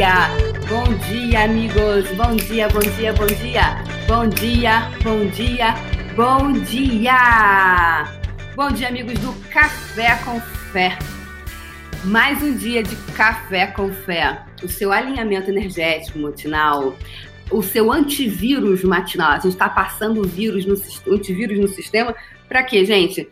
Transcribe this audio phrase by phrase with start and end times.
[0.00, 0.30] dia!
[0.66, 2.08] Bom dia, amigos!
[2.12, 3.84] Bom dia, bom dia, bom dia!
[4.08, 5.74] Bom dia, bom dia,
[6.16, 8.04] bom dia!
[8.56, 10.40] Bom dia, amigos do Café com
[10.72, 10.98] Fé.
[12.02, 14.40] Mais um dia de Café com Fé.
[14.62, 16.96] O seu alinhamento energético matinal,
[17.50, 19.32] o seu antivírus matinal.
[19.32, 22.14] A gente está passando o vírus no antivírus no sistema.
[22.48, 23.28] Para quê, gente?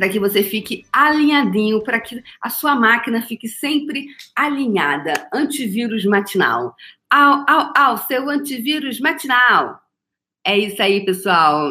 [0.00, 5.28] Para que você fique alinhadinho, para que a sua máquina fique sempre alinhada.
[5.30, 6.74] Antivírus matinal.
[7.10, 9.78] Ao, ao, ao, seu antivírus matinal.
[10.42, 11.70] É isso aí, pessoal.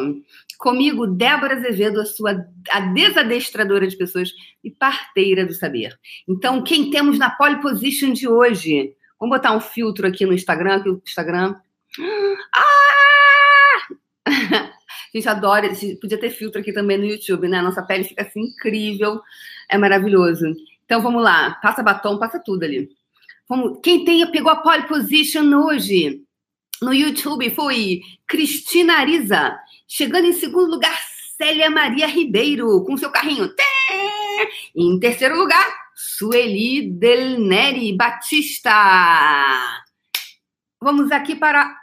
[0.60, 4.30] Comigo, Débora Azevedo, a sua a desadestradora de pessoas
[4.62, 5.98] e parteira do saber.
[6.28, 8.94] Então, quem temos na pole position de hoje?
[9.18, 11.56] Vamos botar um filtro aqui no Instagram, aqui o Instagram.
[12.54, 12.70] Ah!
[15.12, 17.60] A gente adora, a gente podia ter filtro aqui também no YouTube, né?
[17.60, 19.20] Nossa pele fica assim incrível,
[19.68, 20.54] é maravilhoso.
[20.84, 22.88] Então vamos lá, passa batom, passa tudo ali.
[23.48, 26.24] Vamos, quem tem, pegou a pole position hoje
[26.80, 29.58] no YouTube foi Cristina Ariza.
[29.86, 30.98] Chegando em segundo lugar,
[31.36, 33.52] Célia Maria Ribeiro, com seu carrinho.
[34.74, 38.72] Em terceiro lugar, Sueli Del Neri Batista.
[40.80, 41.79] Vamos aqui para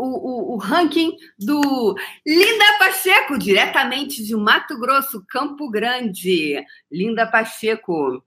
[0.00, 1.94] o, o, o, ranking do
[2.26, 6.64] Linda Pacheco, diretamente de Mato Grosso, Campo Grande.
[6.90, 8.24] Linda Pacheco.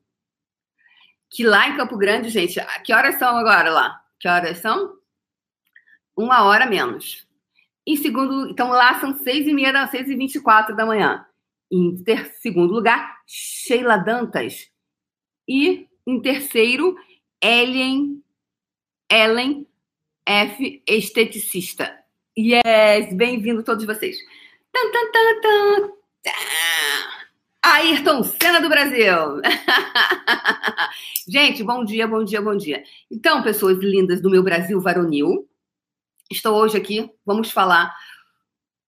[1.29, 4.01] Que lá em Campo Grande, gente, que horas são agora lá?
[4.19, 4.93] Que horas são?
[6.15, 7.27] Uma hora menos.
[7.85, 11.25] Em segundo, então lá são seis e meia, seis e vinte e quatro da manhã.
[11.71, 14.69] Em ter, segundo lugar, Sheila Dantas.
[15.47, 16.95] E em terceiro,
[17.41, 18.23] Ellen,
[19.09, 19.67] Ellen
[20.25, 21.99] F, esteticista.
[22.37, 24.17] Yes, bem-vindo todos vocês.
[24.71, 25.93] Tan, tan, tan, tan.
[27.61, 29.41] Ayrton Senna do Brasil.
[31.27, 32.83] Gente, bom dia, bom dia, bom dia.
[33.11, 35.47] Então, pessoas lindas do meu Brasil varonil,
[36.31, 37.93] estou hoje aqui, vamos falar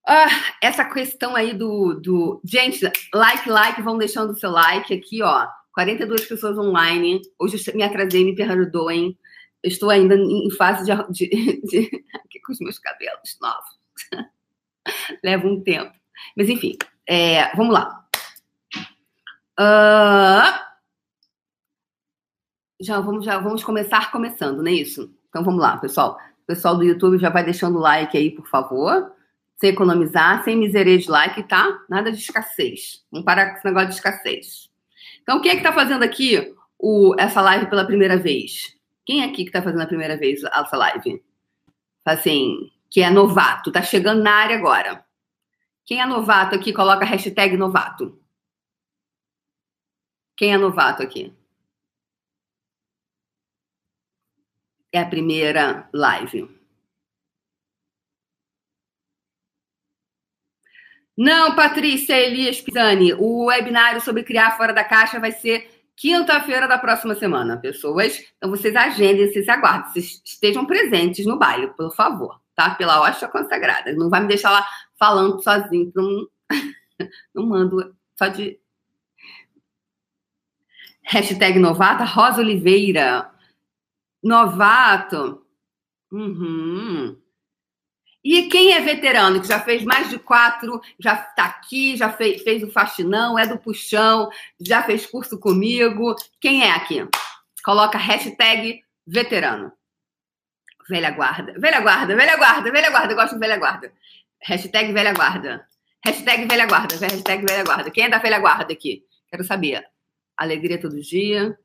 [0.08, 0.28] ah,
[0.62, 2.42] essa questão aí do, do.
[2.46, 2.80] Gente,
[3.14, 5.48] like, like, vão deixando o seu like aqui, ó.
[5.74, 7.22] 42 pessoas online.
[7.38, 9.18] Hoje eu me atrasei, me perdoem
[9.68, 13.80] estou ainda em fase de, de, de aqui com os meus cabelos novos.
[15.24, 15.94] Leva um tempo.
[16.36, 16.78] Mas enfim,
[17.08, 18.06] é, vamos lá.
[19.60, 20.66] Uh,
[22.82, 25.14] já vamos já vamos começar começando, não é isso?
[25.30, 26.18] Então vamos lá, pessoal.
[26.44, 29.12] O pessoal do YouTube já vai deixando o like aí, por favor.
[29.58, 31.80] Sem economizar, sem miséria de like, tá?
[31.90, 33.06] Nada de escassez.
[33.10, 34.70] Vamos parar com esse negócio de escassez.
[35.24, 38.76] Então, quem é que está fazendo aqui o, essa live pela primeira vez?
[39.06, 41.24] Quem aqui que está fazendo a primeira vez essa live?
[42.04, 45.06] Assim, que é novato, tá chegando na área agora.
[45.86, 48.20] Quem é novato aqui, coloca hashtag novato.
[50.36, 51.34] Quem é novato aqui?
[54.92, 56.50] É a primeira live.
[61.18, 66.78] Não, Patrícia Elias Pisani, o webinário sobre criar fora da caixa vai ser quinta-feira da
[66.78, 68.20] próxima semana, pessoas.
[68.38, 72.76] Então, vocês agendem, vocês aguardem, vocês estejam presentes no baile, por favor, tá?
[72.76, 73.94] Pela hóstia consagrada.
[73.94, 74.66] Não vai me deixar lá
[74.98, 76.28] falando sozinho, não,
[77.34, 78.60] não mando só de.
[81.04, 83.32] Hashtag novata, Rosa Oliveira.
[84.24, 85.46] Novato.
[86.12, 87.16] Uhum.
[88.26, 92.42] E quem é veterano, que já fez mais de quatro, já está aqui, já fez,
[92.42, 96.16] fez o faxinão, é do puxão, já fez curso comigo.
[96.42, 97.08] Quem é aqui?
[97.64, 99.72] Coloca hashtag veterano.
[100.90, 101.54] Velha guarda.
[101.60, 103.14] Velha guarda, velha guarda, velha guarda.
[103.14, 103.94] Eu gosto de velha guarda.
[104.42, 105.68] Hashtag velha guarda.
[106.04, 106.96] Hashtag velha guarda.
[106.96, 107.92] Hashtag velha guarda.
[107.92, 109.04] Quem é da velha guarda aqui?
[109.30, 109.86] Quero saber.
[110.36, 111.56] Alegria todo dia.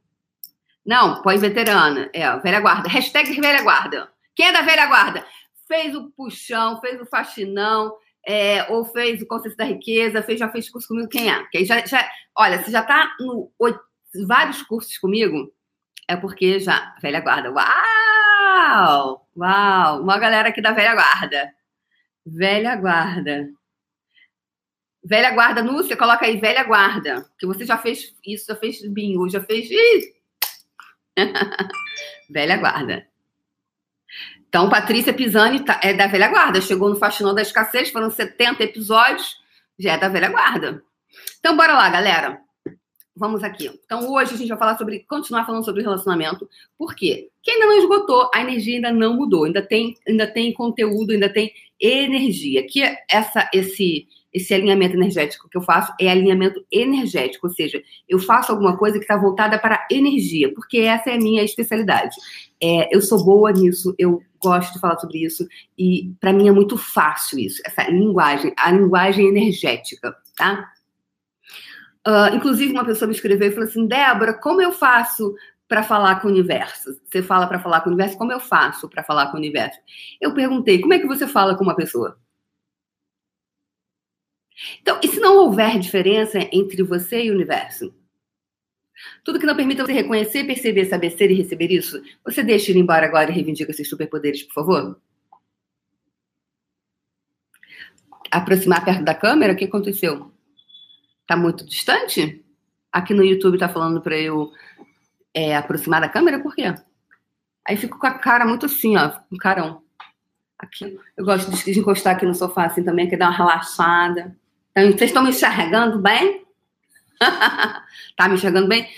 [0.84, 2.10] Não, põe veterana.
[2.12, 2.86] É, velha guarda.
[2.86, 4.10] Hashtag velha guarda.
[4.34, 5.24] Quem é da velha guarda?
[5.70, 10.48] Fez o puxão, fez o faxinão, é, ou fez o conceito da riqueza, fez, já
[10.48, 11.38] fez curso comigo, quem é?
[11.38, 13.52] Porque já, já, olha, se já está no
[14.26, 15.54] vários cursos comigo,
[16.08, 16.96] é porque já.
[17.00, 17.52] Velha guarda.
[17.52, 19.28] Uau!
[19.36, 20.02] Uau!
[20.02, 21.54] Uma galera aqui da velha guarda.
[22.26, 23.48] Velha guarda.
[25.04, 27.24] Velha guarda, Núcia, coloca aí velha guarda.
[27.38, 29.68] Que você já fez isso, já fez bingo, já fez.
[32.28, 33.09] velha guarda.
[34.50, 38.64] Então, Patrícia Pisani tá, é da velha guarda, chegou no Faxinão da Escassez, foram 70
[38.64, 39.36] episódios,
[39.78, 40.82] já é da velha guarda.
[41.38, 42.40] Então, bora lá, galera.
[43.14, 43.70] Vamos aqui.
[43.84, 46.48] Então, hoje a gente vai falar sobre, continuar falando sobre relacionamento.
[46.76, 47.28] Por quê?
[47.36, 51.28] Porque ainda não esgotou, a energia ainda não mudou, ainda tem, ainda tem conteúdo, ainda
[51.28, 52.66] tem energia.
[52.66, 58.18] Que essa, esse, esse alinhamento energético que eu faço é alinhamento energético, ou seja, eu
[58.18, 62.16] faço alguma coisa que está voltada para energia, porque essa é a minha especialidade.
[62.62, 65.46] É, eu sou boa nisso, eu gosto de falar sobre isso,
[65.76, 70.70] e para mim é muito fácil isso, essa linguagem, a linguagem energética, tá?
[72.06, 75.34] Uh, inclusive, uma pessoa me escreveu e falou assim: Débora, como eu faço
[75.68, 76.98] para falar com o universo?
[77.04, 79.78] Você fala para falar com o universo, como eu faço para falar com o universo?
[80.18, 82.18] Eu perguntei: como é que você fala com uma pessoa?
[84.80, 87.94] Então, e se não houver diferença entre você e o universo?
[89.24, 92.76] Tudo que não permita você reconhecer, perceber, saber ser e receber isso, você deixa ir
[92.76, 95.00] embora agora e reivindica esses superpoderes, por favor?
[98.30, 99.52] Aproximar perto da câmera?
[99.52, 100.30] O que aconteceu?
[101.26, 102.44] Tá muito distante?
[102.92, 104.50] Aqui no YouTube tá falando para eu
[105.32, 106.74] é, aproximar da câmera, por quê?
[107.66, 109.82] Aí fico com a cara muito assim, ó, com um carão.
[110.58, 114.36] Aqui, eu gosto de encostar aqui no sofá assim também, que dá uma relaxada.
[114.70, 116.46] Então, vocês estão me enxergando bem?
[118.16, 118.88] tá me enxergando bem?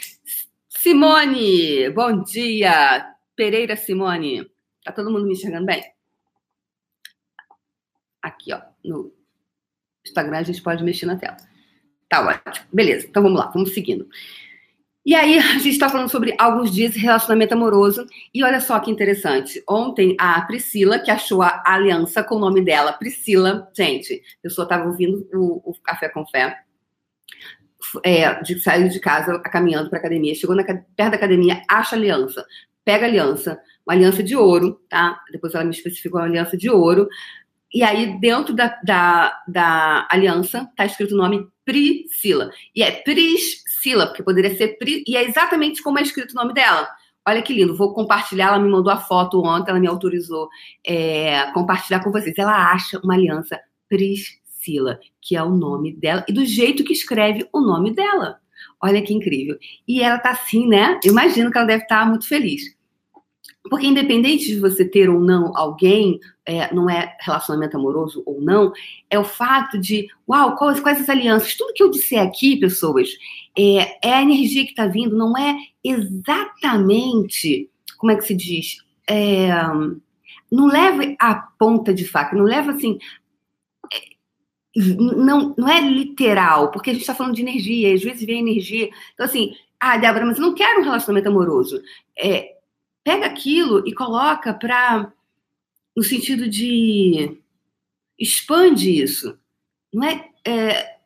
[0.68, 3.14] Simone, bom dia.
[3.34, 4.50] Pereira Simone.
[4.84, 5.82] Tá todo mundo me enxergando bem?
[8.20, 9.12] Aqui, ó, no
[10.06, 11.36] Instagram a gente pode mexer na tela.
[12.08, 12.66] Tá ótimo.
[12.72, 14.08] Beleza, então vamos lá, vamos seguindo.
[15.04, 18.06] E aí, a gente está falando sobre alguns dias de relacionamento amoroso.
[18.32, 19.62] E olha só que interessante.
[19.68, 24.64] Ontem, a Priscila, que achou a aliança com o nome dela, Priscila, gente, a pessoa
[24.64, 26.58] estava ouvindo o, o, Café com Fé,
[28.04, 31.98] é, de, saiu de casa caminhando para academia, chegou na, perto da academia, acha a
[31.98, 32.46] aliança,
[32.84, 35.20] pega a aliança, uma aliança de ouro, tá?
[35.32, 37.08] Depois ela me especificou uma aliança de ouro.
[37.74, 42.50] E aí, dentro da, da, da aliança, tá escrito o nome Priscila.
[42.74, 42.90] E é
[43.82, 46.88] Priscila, porque poderia ser Pri, e é exatamente como é escrito o nome dela.
[47.26, 48.48] Olha que lindo, vou compartilhar.
[48.48, 50.48] Ela me mandou a foto ontem, ela me autorizou
[50.86, 52.36] é, compartilhar com vocês.
[52.38, 57.48] Ela acha uma aliança Priscila, que é o nome dela, e do jeito que escreve
[57.52, 58.38] o nome dela.
[58.80, 59.56] Olha que incrível.
[59.86, 60.98] E ela tá assim, né?
[61.04, 62.62] Eu imagino que ela deve estar tá muito feliz.
[63.68, 68.72] Porque independente de você ter ou não alguém, é, não é relacionamento amoroso ou não,
[69.08, 71.54] é o fato de, uau, quais, quais as alianças?
[71.54, 73.10] Tudo que eu disser aqui, pessoas,
[73.56, 78.78] é, é a energia que está vindo, não é exatamente, como é que se diz?
[79.08, 79.50] É,
[80.50, 82.98] não leva a ponta de faca, não leva assim.
[83.92, 84.00] É,
[84.76, 88.90] não, não é literal, porque a gente está falando de energia, às vezes vem energia.
[89.14, 91.82] Então, assim, ah, Débora, mas eu não quero um relacionamento amoroso.
[92.18, 92.56] É,
[93.04, 95.12] pega aquilo e coloca para
[95.96, 97.38] no sentido de
[98.18, 99.38] expande isso,
[99.92, 100.96] não é, é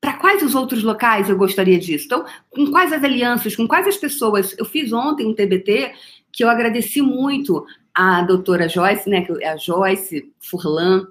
[0.00, 2.06] para quais os outros locais eu gostaria disso?
[2.06, 4.56] Então, com quais as alianças, com quais as pessoas?
[4.58, 5.92] Eu fiz ontem um TBT
[6.32, 7.64] que eu agradeci muito
[7.94, 11.06] a doutora Joyce, né, é a Joyce Furlan,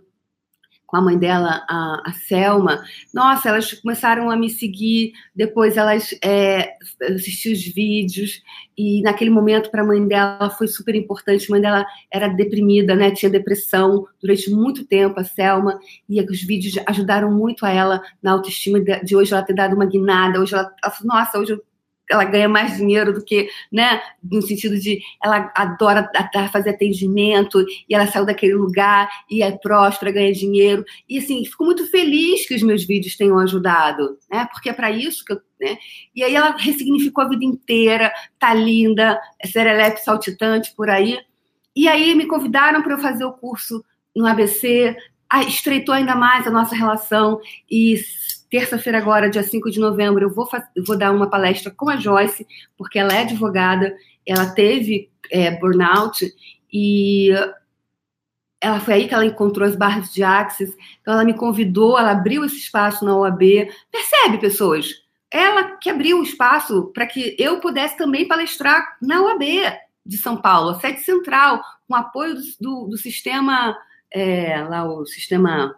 [0.91, 2.83] com a mãe dela, a, a Selma.
[3.13, 8.43] Nossa, elas começaram a me seguir, depois elas é, assistiam os vídeos,
[8.77, 11.45] e naquele momento para a mãe dela foi super importante.
[11.47, 13.09] A mãe dela era deprimida, né?
[13.11, 15.79] Tinha depressão durante muito tempo, a Selma,
[16.09, 19.85] e os vídeos ajudaram muito a ela na autoestima de hoje ela ter dado uma
[19.85, 20.41] guinada.
[20.41, 21.70] Hoje ela, ela nossa, hoje eu
[22.11, 26.09] ela ganha mais dinheiro do que, né, no sentido de ela adora
[26.51, 30.83] fazer atendimento e ela saiu daquele lugar e é próspera, ganha dinheiro.
[31.07, 34.47] E assim, fico muito feliz que os meus vídeos tenham ajudado, né?
[34.51, 35.77] Porque é para isso que eu, né?
[36.13, 41.17] E aí ela ressignificou a vida inteira, tá linda, é serelepe saltitante por aí.
[41.73, 44.95] E aí me convidaram para eu fazer o curso no ABC,
[45.47, 47.39] estreitou ainda mais a nossa relação
[47.69, 47.95] e
[48.51, 50.47] terça-feira agora, dia 5 de novembro, eu vou,
[50.85, 52.45] vou dar uma palestra com a Joyce,
[52.77, 53.95] porque ela é advogada,
[54.27, 56.31] ela teve é, burnout
[56.71, 57.29] e
[58.59, 62.11] ela foi aí que ela encontrou as barras de Axis, então ela me convidou, ela
[62.11, 63.69] abriu esse espaço na OAB.
[63.89, 64.85] Percebe, pessoas?
[65.31, 69.41] Ela que abriu o espaço para que eu pudesse também palestrar na OAB
[70.05, 73.77] de São Paulo, a sede central, com apoio do, do, do sistema,
[74.13, 75.75] é, lá o sistema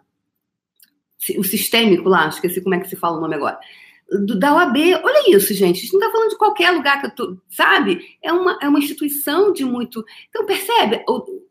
[1.38, 3.58] o sistêmico lá, esqueci como é que se fala o nome agora,
[4.10, 4.76] do, da OAB.
[5.02, 5.78] Olha isso, gente.
[5.78, 8.00] A gente não está falando de qualquer lugar que eu tô, sabe?
[8.22, 10.04] É uma, é uma instituição de muito.
[10.28, 11.02] Então, percebe?
[11.08, 11.44] O,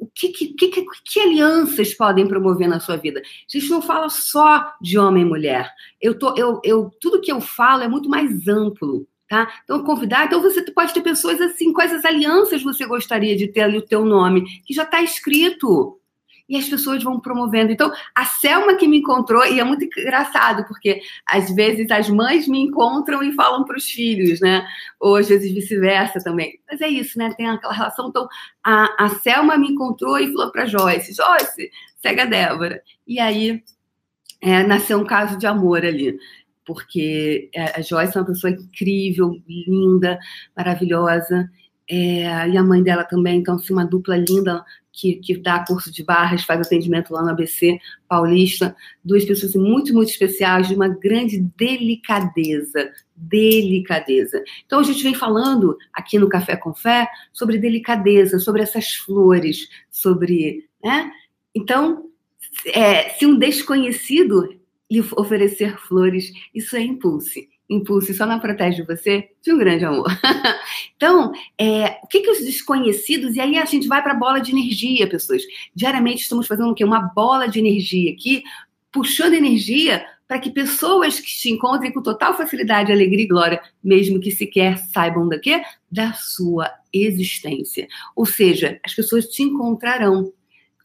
[0.00, 3.20] o que, que, que, que, alianças podem promover na sua vida?
[3.20, 5.70] A gente não fala só de homem e mulher.
[6.00, 9.06] Eu tô, eu, eu, tudo que eu falo é muito mais amplo.
[9.28, 9.46] Tá?
[9.62, 13.60] Então, convidar, então você pode ter pessoas assim, quais as alianças você gostaria de ter
[13.60, 16.00] ali o teu nome, que já está escrito
[16.48, 17.70] e as pessoas vão promovendo.
[17.70, 22.48] Então, a Selma que me encontrou, e é muito engraçado, porque às vezes as mães
[22.48, 24.66] me encontram e falam para os filhos, né?
[24.98, 26.58] Ou às vezes vice-versa também.
[26.70, 27.34] Mas é isso, né?
[27.36, 28.08] Tem aquela relação.
[28.08, 28.26] Então,
[28.64, 32.82] a, a Selma me encontrou e falou para Joyce: Joyce, segue a Débora.
[33.06, 33.62] E aí
[34.40, 36.18] é, nasceu um caso de amor ali
[36.64, 40.18] porque a Joyce é uma pessoa incrível, linda,
[40.54, 41.50] maravilhosa,
[41.90, 44.62] é, e a mãe dela também, então, assim, uma dupla linda
[44.98, 47.78] que, que dá curso de barras, faz atendimento lá no ABC
[48.08, 48.74] Paulista.
[49.04, 52.90] Duas pessoas assim, muito, muito especiais, de uma grande delicadeza.
[53.14, 54.42] Delicadeza.
[54.66, 59.68] Então, a gente vem falando aqui no Café com Fé sobre delicadeza, sobre essas flores,
[59.88, 60.68] sobre.
[60.82, 61.12] Né?
[61.54, 62.06] Então,
[62.66, 64.58] é, se um desconhecido
[64.90, 67.38] lhe oferecer flores, isso é impulso.
[67.68, 70.06] Impulso só não protege você de um grande amor.
[70.96, 73.36] então, é, o que, que os desconhecidos.
[73.36, 75.42] E aí a gente vai para a bola de energia, pessoas.
[75.74, 76.84] Diariamente estamos fazendo o quê?
[76.84, 78.42] Uma bola de energia aqui,
[78.90, 84.20] puxando energia para que pessoas que te encontrem com total facilidade, alegria e glória, mesmo
[84.20, 85.62] que sequer saibam da quê?
[85.90, 87.88] Da sua existência.
[88.14, 90.32] Ou seja, as pessoas te encontrarão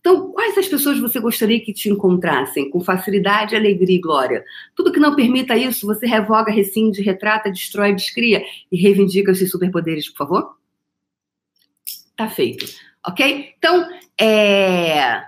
[0.04, 4.44] então, quais as pessoas você gostaria que te encontrassem com facilidade, alegria e glória?
[4.76, 9.50] Tudo que não permita isso, você revoga, rescinde, retrata, destrói, descria e reivindica os seus
[9.50, 10.58] superpoderes, por favor?
[12.18, 12.66] Tá feito,
[13.08, 13.54] ok?
[13.58, 15.24] Então, é...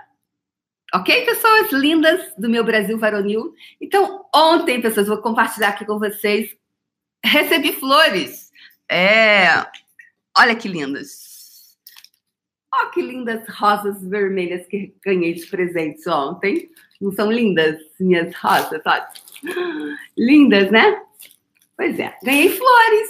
[0.92, 3.54] Ok, pessoas lindas do meu Brasil varonil?
[3.80, 6.54] Então, ontem, pessoas, vou compartilhar aqui com vocês.
[7.24, 8.50] Recebi flores.
[8.90, 9.46] É...
[10.36, 11.25] Olha que lindas.
[12.74, 16.70] Olha que lindas rosas vermelhas que ganhei de presentes ontem.
[17.00, 19.08] Não são lindas minhas rosas, olha.
[20.16, 21.02] Lindas, né?
[21.76, 22.16] Pois é.
[22.22, 23.08] Ganhei flores.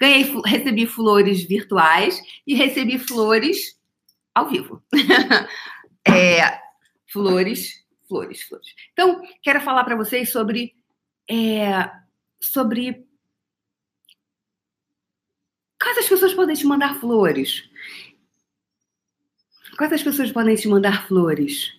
[0.00, 3.78] Ganhei, recebi flores virtuais e recebi flores
[4.34, 4.82] ao vivo.
[6.06, 6.60] é,
[7.06, 8.68] flores, flores, flores.
[8.92, 10.74] Então, quero falar para vocês sobre
[11.30, 11.90] é,
[12.40, 13.06] sobre
[15.80, 17.68] quais as pessoas podem te mandar flores.
[19.78, 21.72] Quantas pessoas podem te mandar flores?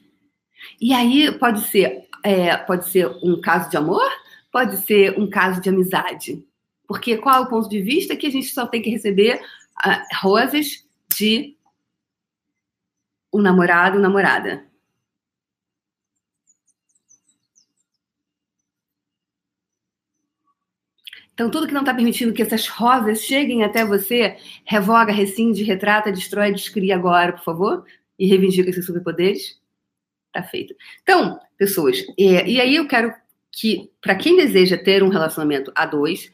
[0.79, 4.09] E aí pode ser, é, pode ser um caso de amor,
[4.49, 6.41] pode ser um caso de amizade.
[6.87, 9.41] Porque qual é o ponto de vista que a gente só tem que receber
[9.85, 11.57] uh, rosas de
[13.33, 14.65] um namorado namorada?
[21.39, 26.11] Então, tudo que não está permitindo que essas rosas cheguem até você, revoga, rescinde, retrata,
[26.11, 27.85] destrói, descria agora, por favor,
[28.19, 29.57] e reivindica esses superpoderes.
[30.33, 30.75] Tá feito.
[31.01, 33.13] Então, pessoas, é, e aí eu quero
[33.53, 36.29] que, para quem deseja ter um relacionamento a dois,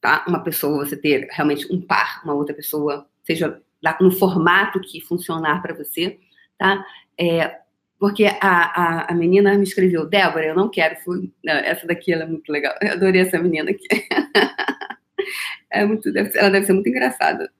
[0.00, 0.24] tá?
[0.28, 3.60] Uma pessoa, você ter realmente um par, uma outra pessoa, seja
[4.00, 6.16] no formato que funcionar para você,
[6.56, 6.86] tá?
[7.18, 7.58] É,
[7.98, 10.96] porque a, a, a, menina me escreveu, Débora, eu não quero.
[11.04, 12.74] Fui, não, essa daqui ela é muito legal.
[12.80, 13.86] Eu adorei essa menina aqui.
[15.70, 17.50] é muito, deve ser, ela deve ser muito engraçada.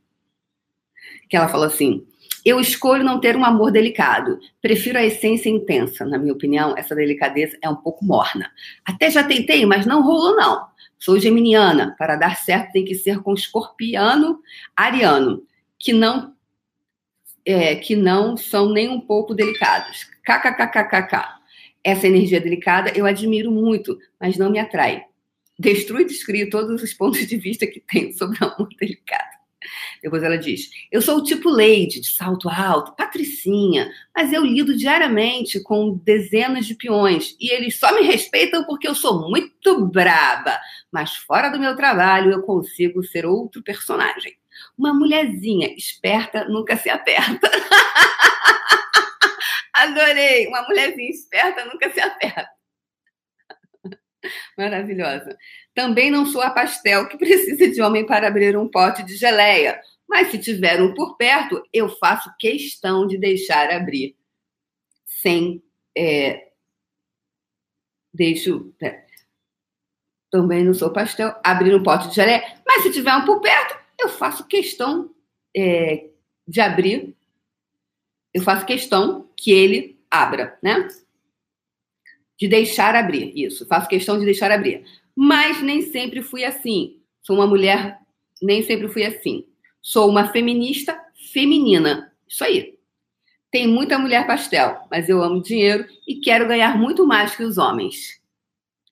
[1.28, 2.06] Que ela falou assim:
[2.44, 4.38] Eu escolho não ter um amor delicado.
[4.62, 6.04] Prefiro a essência intensa.
[6.04, 8.48] Na minha opinião, essa delicadeza é um pouco morna.
[8.84, 10.68] Até já tentei, mas não rolou, não.
[11.00, 11.96] Sou geminiana.
[11.98, 14.38] Para dar certo, tem que ser com escorpiano
[14.76, 15.42] ariano,
[15.80, 16.37] que não
[17.48, 20.04] é, que não são nem um pouco delicados.
[20.22, 21.38] KKKKKK.
[21.82, 25.04] Essa energia delicada eu admiro muito, mas não me atrai.
[25.58, 29.38] Destrui e descrio todos os pontos de vista que tenho sobre o amor delicado.
[30.02, 34.76] Depois ela diz: Eu sou o tipo Lady, de salto alto, patricinha, mas eu lido
[34.76, 40.58] diariamente com dezenas de peões e eles só me respeitam porque eu sou muito braba.
[40.92, 44.36] Mas fora do meu trabalho eu consigo ser outro personagem.
[44.78, 47.50] Uma mulherzinha esperta nunca se aperta.
[49.74, 50.46] Adorei!
[50.46, 52.48] Uma mulherzinha esperta nunca se aperta.
[54.56, 55.36] Maravilhosa.
[55.74, 59.80] Também não sou a pastel que precisa de homem para abrir um pote de geleia.
[60.08, 64.16] Mas se tiver um por perto, eu faço questão de deixar abrir.
[65.04, 65.62] Sem.
[65.96, 66.50] É,
[68.14, 68.72] deixo.
[68.80, 69.04] É,
[70.30, 72.44] também não sou pastel, abrir um pote de geleia.
[72.66, 75.14] Mas se tiver um por perto, eu faço questão
[75.56, 76.08] é,
[76.46, 77.16] de abrir,
[78.32, 80.88] eu faço questão que ele abra, né?
[82.38, 84.84] De deixar abrir, isso, faço questão de deixar abrir.
[85.14, 87.00] Mas nem sempre fui assim.
[87.22, 87.98] Sou uma mulher,
[88.40, 89.46] nem sempre fui assim.
[89.82, 90.98] Sou uma feminista
[91.32, 92.12] feminina.
[92.28, 92.78] Isso aí.
[93.50, 97.56] Tem muita mulher pastel, mas eu amo dinheiro e quero ganhar muito mais que os
[97.56, 98.20] homens.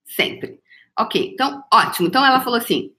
[0.04, 0.60] Sempre.
[0.98, 2.08] Ok, então, ótimo.
[2.08, 2.95] Então ela falou assim: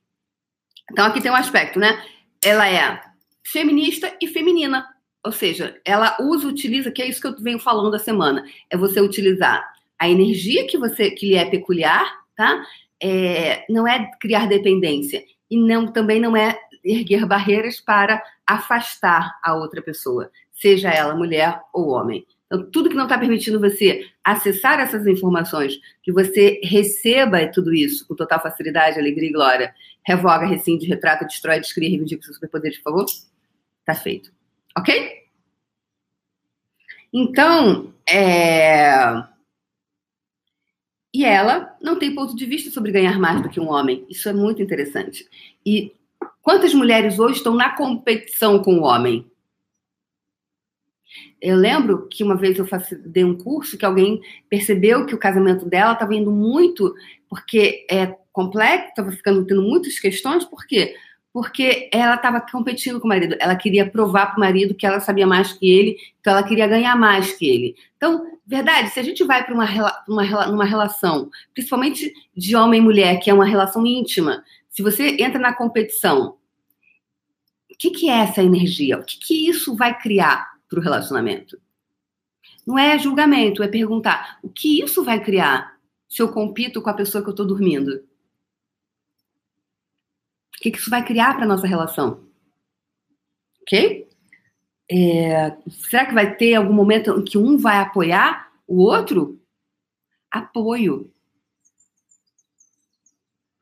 [0.92, 2.02] então aqui tem um aspecto, né?
[2.44, 3.02] Ela é
[3.44, 4.88] feminista e feminina.
[5.26, 8.78] Ou seja, ela usa, utiliza, que é isso que eu venho falando da semana, é
[8.78, 9.68] você utilizar
[10.00, 12.64] a energia que você que lhe é peculiar, tá?
[13.02, 19.56] É, não é criar dependência e não também não é erguer barreiras para afastar a
[19.56, 22.26] outra pessoa, seja ela mulher ou homem.
[22.46, 28.08] Então, tudo que não está permitindo você acessar essas informações, que você receba tudo isso
[28.08, 29.74] com total facilidade, alegria e glória,
[30.08, 33.06] revoga, rescinde, retrata, destrói, descria, reivindica seus superpoderes, por favor?
[33.84, 34.32] Tá feito.
[34.78, 35.26] Ok?
[37.12, 38.96] Então, é...
[41.14, 44.06] E ela não tem ponto de vista sobre ganhar mais do que um homem.
[44.10, 45.28] Isso é muito interessante.
[45.66, 45.94] E
[46.42, 49.30] quantas mulheres hoje estão na competição com o homem?
[51.42, 52.68] Eu lembro que uma vez eu
[53.06, 56.94] dei um curso que alguém percebeu que o casamento dela estava indo muito,
[57.30, 60.96] porque é complexo, estava ficando tendo muitas questões, por quê?
[61.34, 65.00] Porque ela estava competindo com o marido, ela queria provar para o marido que ela
[65.00, 67.76] sabia mais que ele, então ela queria ganhar mais que ele.
[67.96, 69.68] Então, verdade, se a gente vai para uma,
[70.08, 75.18] uma, uma relação, principalmente de homem e mulher, que é uma relação íntima, se você
[75.20, 76.38] entra na competição,
[77.72, 78.98] o que, que é essa energia?
[78.98, 80.58] O que, que isso vai criar?
[80.70, 81.60] para o relacionamento.
[82.66, 85.78] Não é julgamento, é perguntar o que isso vai criar
[86.08, 88.04] se eu compito com a pessoa que eu estou dormindo.
[90.68, 92.28] Que, que isso vai criar para nossa relação?
[93.62, 94.10] Ok?
[94.90, 99.42] É, será que vai ter algum momento em que um vai apoiar o outro?
[100.30, 101.10] Apoio.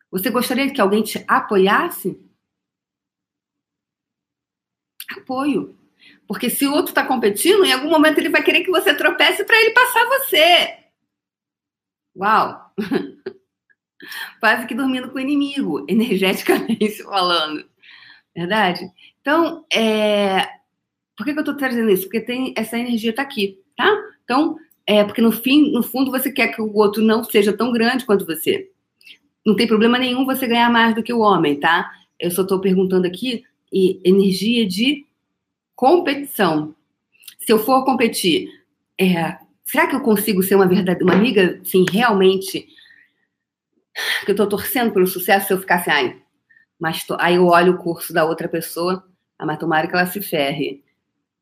[0.09, 2.19] Você gostaria que alguém te apoiasse?
[5.11, 5.77] Apoio.
[6.27, 9.43] Porque se o outro está competindo, em algum momento ele vai querer que você tropece
[9.43, 10.85] para ele passar você.
[12.15, 12.73] Uau!
[14.39, 17.65] Quase que dormindo com o inimigo, energeticamente falando.
[18.35, 18.89] Verdade?
[19.21, 20.47] Então, é...
[21.15, 22.03] por que, que eu estou trazendo isso?
[22.03, 23.91] Porque tem essa energia está aqui, tá?
[24.23, 27.71] Então, é porque no fim, no fundo, você quer que o outro não seja tão
[27.71, 28.69] grande quanto você.
[29.45, 31.91] Não tem problema nenhum você ganhar mais do que o homem, tá?
[32.19, 35.05] Eu só estou perguntando aqui e energia de
[35.75, 36.73] competição.
[37.39, 38.49] Se eu for competir,
[38.99, 42.67] é, será que eu consigo ser uma verdade, uma amiga, sim, realmente
[44.25, 46.21] que eu tô torcendo pelo sucesso se eu ficar assim, ai,
[46.79, 49.05] mas tô, aí eu olho o curso da outra pessoa,
[49.37, 50.83] a mas tomara que ela se ferre.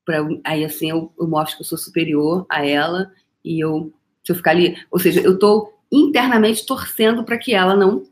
[0.06, 3.12] Pra, aí assim eu, eu mostro que eu sou superior a ela
[3.44, 7.76] e eu se eu ficar ali, ou seja, eu tô internamente torcendo para que ela
[7.76, 8.04] não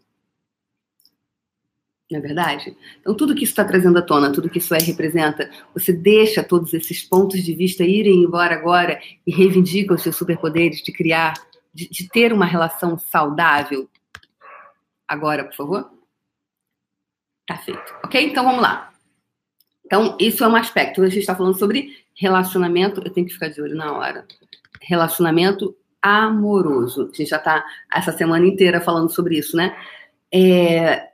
[2.12, 2.76] não é verdade?
[3.00, 6.44] Então, tudo que isso está trazendo à tona, tudo que isso é representa, você deixa
[6.44, 11.34] todos esses pontos de vista irem embora agora e reivindica os seus superpoderes de criar,
[11.74, 13.90] de, de ter uma relação saudável.
[15.12, 15.92] Agora, por favor.
[17.46, 17.94] Tá feito.
[18.02, 18.30] Ok?
[18.30, 18.94] Então, vamos lá.
[19.86, 21.02] Então, isso é um aspecto.
[21.02, 23.02] A gente está falando sobre relacionamento.
[23.04, 24.26] Eu tenho que ficar de olho na hora.
[24.80, 27.12] Relacionamento amoroso.
[27.14, 27.62] A gente já está
[27.94, 29.78] essa semana inteira falando sobre isso, né?
[30.34, 31.10] É,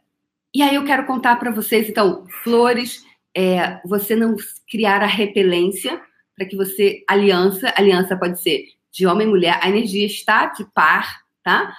[0.53, 3.03] e aí eu quero contar para vocês, então, flores,
[3.35, 4.35] é, você não
[4.69, 5.99] criar a repelência
[6.35, 10.65] para que você aliança, aliança pode ser de homem e mulher, a energia está de
[10.65, 11.75] par, tá?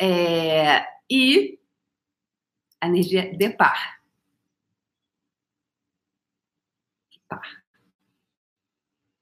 [0.00, 1.59] É, e
[2.80, 4.00] a energia de par.
[7.28, 7.62] Par.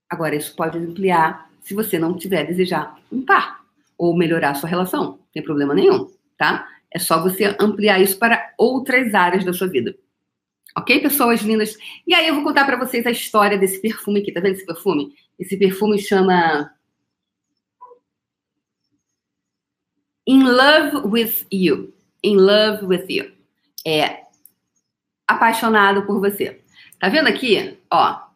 [0.08, 3.62] Agora, isso pode ampliar se você não tiver desejar um par
[3.98, 6.66] ou melhorar a sua relação, não tem problema nenhum, tá?
[6.90, 9.94] É só você ampliar isso para outras áreas da sua vida.
[10.74, 11.76] Ok, pessoas lindas?
[12.06, 14.32] E aí eu vou contar para vocês a história desse perfume aqui.
[14.32, 15.12] Tá vendo esse perfume?
[15.38, 16.72] Esse perfume chama
[20.26, 21.92] In Love with You.
[22.22, 23.37] In Love with You.
[23.86, 24.24] É
[25.26, 26.62] apaixonado por você.
[26.98, 27.78] Tá vendo aqui?
[27.90, 28.28] Ó.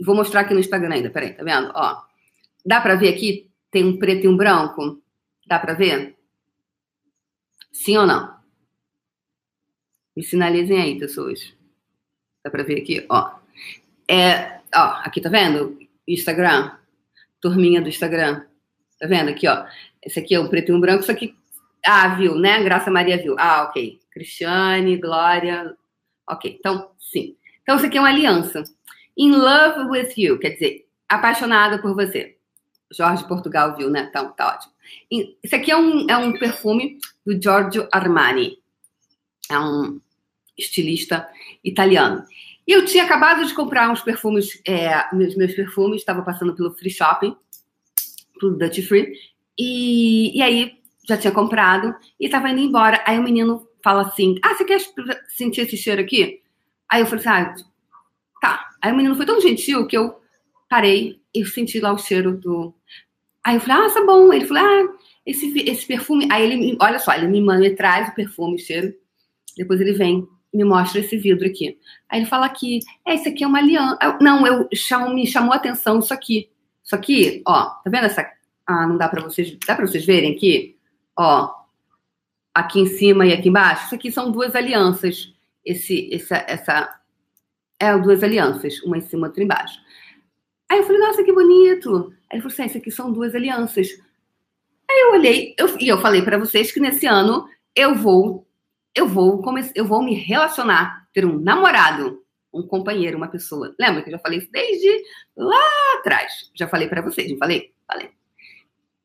[0.00, 1.10] Vou mostrar aqui no Instagram ainda.
[1.10, 1.70] Peraí, tá vendo?
[1.74, 2.02] Ó.
[2.64, 3.50] Dá para ver aqui?
[3.70, 5.02] Tem um preto e um branco.
[5.46, 6.16] Dá para ver?
[7.70, 8.34] Sim ou não?
[10.16, 11.52] Me sinalizem aí, pessoas.
[12.42, 13.04] Dá pra ver aqui?
[13.08, 13.32] Ó.
[14.08, 15.78] É, ó, aqui tá vendo?
[16.06, 16.76] Instagram.
[17.40, 18.44] Turminha do Instagram.
[18.98, 19.66] Tá vendo aqui, ó?
[20.02, 21.36] Esse aqui é um preto e um branco, isso aqui.
[21.84, 22.62] Ah, viu, né?
[22.62, 23.36] Graça Maria viu.
[23.38, 24.00] Ah, ok.
[24.10, 25.76] Cristiane, Glória.
[26.28, 27.36] Ok, então, sim.
[27.62, 28.64] Então, isso aqui é uma aliança.
[29.16, 32.36] In love with you, quer dizer, apaixonada por você.
[32.92, 34.06] Jorge Portugal viu, né?
[34.08, 34.72] Então, tá ótimo.
[35.42, 38.58] Esse aqui é um, é um perfume do Giorgio Armani.
[39.50, 40.00] É um
[40.56, 41.28] estilista
[41.62, 42.24] italiano.
[42.66, 46.72] E eu tinha acabado de comprar uns perfumes, é, meus, meus perfumes, estava passando pelo
[46.72, 47.36] free shopping,
[48.40, 49.12] pelo Duty Free,
[49.58, 53.02] e, e aí já tinha comprado e estava indo embora.
[53.06, 54.80] Aí o menino fala assim: Ah, você quer
[55.28, 56.40] sentir esse cheiro aqui?
[56.90, 57.54] Aí eu falei assim: Ah,
[58.40, 58.68] tá.
[58.82, 60.20] Aí o menino foi tão gentil que eu
[60.68, 62.74] parei e senti lá o cheiro do.
[63.44, 64.32] Aí eu falei: Ah, tá bom.
[64.32, 64.94] Ele falou: Ah,
[65.26, 66.28] esse, esse perfume.
[66.30, 68.94] Aí ele, olha só, ele me manda, me traz o perfume, o cheiro.
[69.56, 71.78] Depois ele vem, me mostra esse vidro aqui.
[72.08, 73.98] Aí ele fala que, é, isso aqui é uma aliança.
[74.20, 76.48] Não, eu, chamo, me chamou a atenção isso aqui.
[76.82, 78.30] Isso aqui, ó, tá vendo essa.
[78.66, 79.56] Ah, não dá para vocês.
[79.66, 80.73] Dá para vocês verem aqui?
[81.16, 81.50] Ó,
[82.54, 83.86] aqui em cima e aqui embaixo.
[83.86, 85.32] Isso aqui são duas alianças.
[85.64, 87.00] Esse, essa, essa.
[87.78, 89.78] É, duas alianças, uma em cima outra embaixo.
[90.70, 92.12] Aí eu falei, nossa, que bonito.
[92.30, 93.88] Aí ele falou assim: ah, isso aqui são duas alianças.
[94.90, 98.46] Aí eu olhei, eu, e eu falei para vocês que nesse ano eu vou,
[98.94, 99.42] eu vou,
[99.74, 102.24] eu vou me relacionar, ter um namorado
[102.54, 103.74] um companheiro, uma pessoa.
[103.78, 105.02] Lembra que eu já falei isso desde
[105.36, 105.60] lá
[105.98, 106.50] atrás?
[106.54, 107.74] Já falei para vocês, não falei?
[107.86, 108.10] Falei.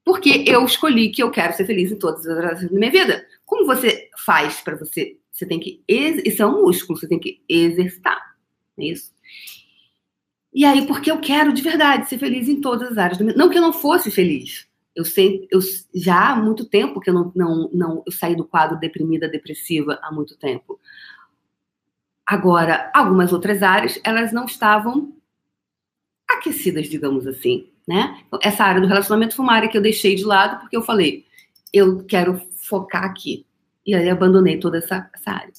[0.04, 3.26] Porque eu escolhi que eu quero ser feliz em todas as áreas da minha vida.
[3.46, 5.18] Como você faz para você?
[5.32, 5.84] Você tem que.
[5.88, 8.20] Isso é um músculo, você tem que exercitar.
[8.78, 9.12] É isso?
[10.54, 13.38] E aí, porque eu quero de verdade ser feliz em todas as áreas da minha
[13.38, 14.68] Não que eu não fosse feliz.
[14.96, 15.60] Eu sei, eu
[15.94, 20.00] já há muito tempo que eu não, não, não eu saí do quadro deprimida, depressiva
[20.02, 20.80] há muito tempo.
[22.26, 25.16] Agora, algumas outras áreas, elas não estavam
[26.28, 28.22] aquecidas, digamos assim, né?
[28.44, 31.26] Essa área do relacionamento foi uma área que eu deixei de lado porque eu falei,
[31.74, 33.48] eu quero focar aqui.
[33.84, 35.52] E aí abandonei toda essa, essa área.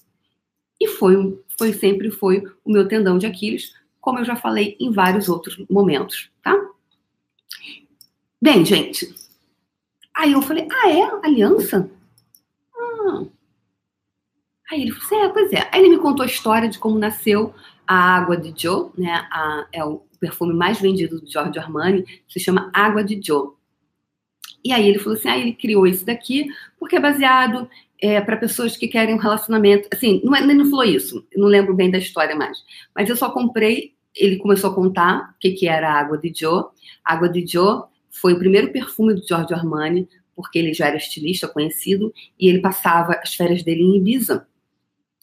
[0.80, 4.92] E foi, foi sempre foi o meu tendão de Aquiles, como eu já falei em
[4.92, 6.56] vários outros momentos, tá?
[8.40, 9.12] Bem, gente.
[10.14, 11.26] Aí eu falei, ah, é?
[11.26, 11.90] Aliança?
[12.72, 13.24] Ah,
[14.70, 15.68] Aí ele falou assim: é, pois é.
[15.72, 17.52] Aí ele me contou a história de como nasceu
[17.88, 19.26] a água de Joe, né?
[19.32, 23.50] A, é o perfume mais vendido do Giorgio Armani, se chama Água de Joe.
[24.62, 26.46] E aí ele falou assim: ah, ele criou isso daqui
[26.78, 27.68] porque é baseado
[28.00, 29.88] é, para pessoas que querem um relacionamento.
[29.92, 32.58] Assim, não, é, ele não falou isso, não lembro bem da história mais.
[32.94, 33.94] Mas eu só comprei.
[34.14, 36.64] Ele começou a contar o que, que era Água de Joe.
[37.04, 41.46] Água de Joe foi o primeiro perfume do Giorgio Armani, porque ele já era estilista
[41.46, 44.46] conhecido e ele passava as férias dele em Ibiza.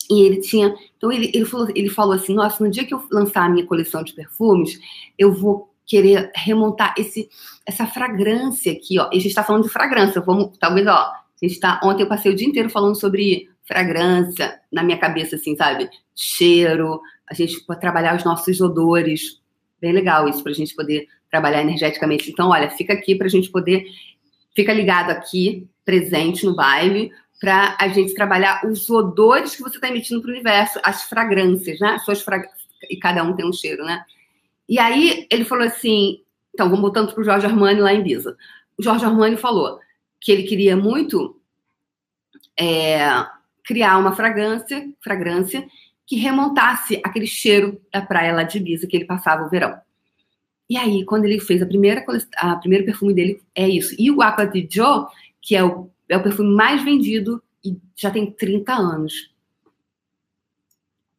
[0.10, 0.74] E ele tinha.
[0.96, 3.66] Então ele, ele, falou, ele falou assim: nossa, no dia que eu lançar a minha
[3.66, 4.80] coleção de perfumes,
[5.18, 7.30] eu vou querer remontar esse,
[7.66, 9.06] essa fragrância aqui, ó.
[9.12, 10.22] E a gente está falando de fragrância.
[10.22, 10.92] Vamos, talvez, ó.
[10.92, 15.36] A gente tá, ontem eu passei o dia inteiro falando sobre fragrância na minha cabeça,
[15.36, 15.90] assim, sabe?
[16.16, 19.40] Cheiro, a gente pode trabalhar os nossos odores.
[19.80, 22.32] Bem legal isso, para a gente poder trabalhar energeticamente.
[22.32, 23.86] Então, olha, fica aqui para a gente poder.
[24.56, 29.88] Fica ligado aqui, presente no baile, para a gente trabalhar os odores que você está
[29.88, 31.90] emitindo para o universo, as fragrâncias, né?
[31.90, 32.48] As suas frag...
[32.90, 34.04] E cada um tem um cheiro, né?
[34.68, 36.22] E aí ele falou assim:
[36.54, 38.36] então, vamos voltando para o Jorge Armani lá em Biza.
[38.78, 39.80] O Jorge Armani falou
[40.20, 41.40] que ele queria muito
[42.60, 43.00] é,
[43.64, 45.68] criar uma fragrância, fragrância
[46.06, 49.80] que remontasse aquele cheiro da praia lá de Ibiza que ele passava o verão.
[50.70, 52.04] E aí, quando ele fez a primeira,
[52.38, 53.96] a primeiro perfume dele, é isso.
[53.98, 55.06] E o Aqua di Joe,
[55.42, 59.34] que é o é o perfume mais vendido e já tem 30 anos.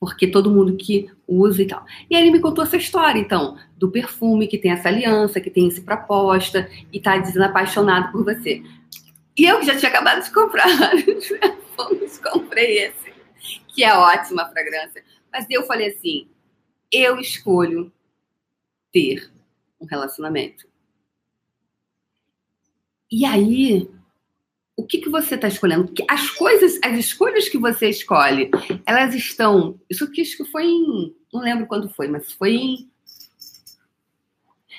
[0.01, 1.85] Porque todo mundo que usa e tal.
[2.09, 5.51] E aí ele me contou essa história, então, do perfume que tem essa aliança, que
[5.51, 8.62] tem essa proposta e tá dizendo apaixonado por você.
[9.37, 13.12] E eu que já tinha acabado de comprar vários perfumes, comprei esse,
[13.68, 15.05] que é ótima a fragrância.
[15.33, 16.29] Mas eu falei assim:
[16.90, 17.92] eu escolho
[18.92, 19.31] ter
[19.81, 20.66] um relacionamento.
[23.11, 23.88] E aí
[24.79, 25.93] o que, que você está escolhendo?
[26.09, 28.49] As coisas, as escolhas que você escolhe,
[28.87, 29.77] elas estão.
[29.91, 31.17] Isso que acho que foi em.
[31.35, 32.91] Não lembro quando foi, mas foi em.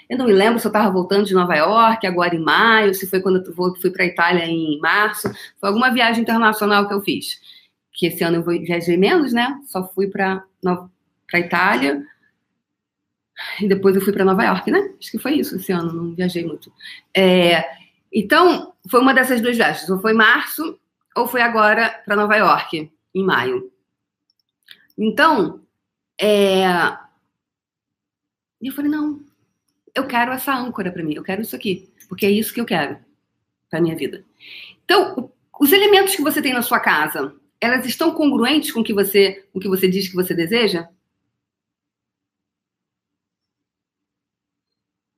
[0.09, 3.07] Eu não me lembro se eu estava voltando de Nova York, agora em maio, se
[3.07, 5.29] foi quando eu fui para a Itália em março.
[5.59, 7.37] Foi alguma viagem internacional que eu fiz.
[7.91, 9.59] Que esse ano eu viajei menos, né?
[9.65, 12.01] Só fui para a Itália.
[13.59, 14.93] E depois eu fui para Nova York, né?
[14.97, 16.71] Acho que foi isso esse ano, não viajei muito.
[17.13, 17.78] É,
[18.11, 19.89] então, foi uma dessas duas viagens.
[19.89, 20.79] Ou foi março,
[21.15, 23.71] ou foi agora para Nova York, em maio.
[24.97, 25.65] Então,
[26.19, 26.65] é...
[28.61, 29.21] eu falei, não,
[29.95, 32.65] eu quero essa âncora para mim, eu quero isso aqui, porque é isso que eu
[32.65, 32.99] quero
[33.69, 34.25] para minha vida.
[34.83, 38.93] Então, os elementos que você tem na sua casa, elas estão congruentes com o que
[38.93, 40.89] você, o que você diz que você deseja?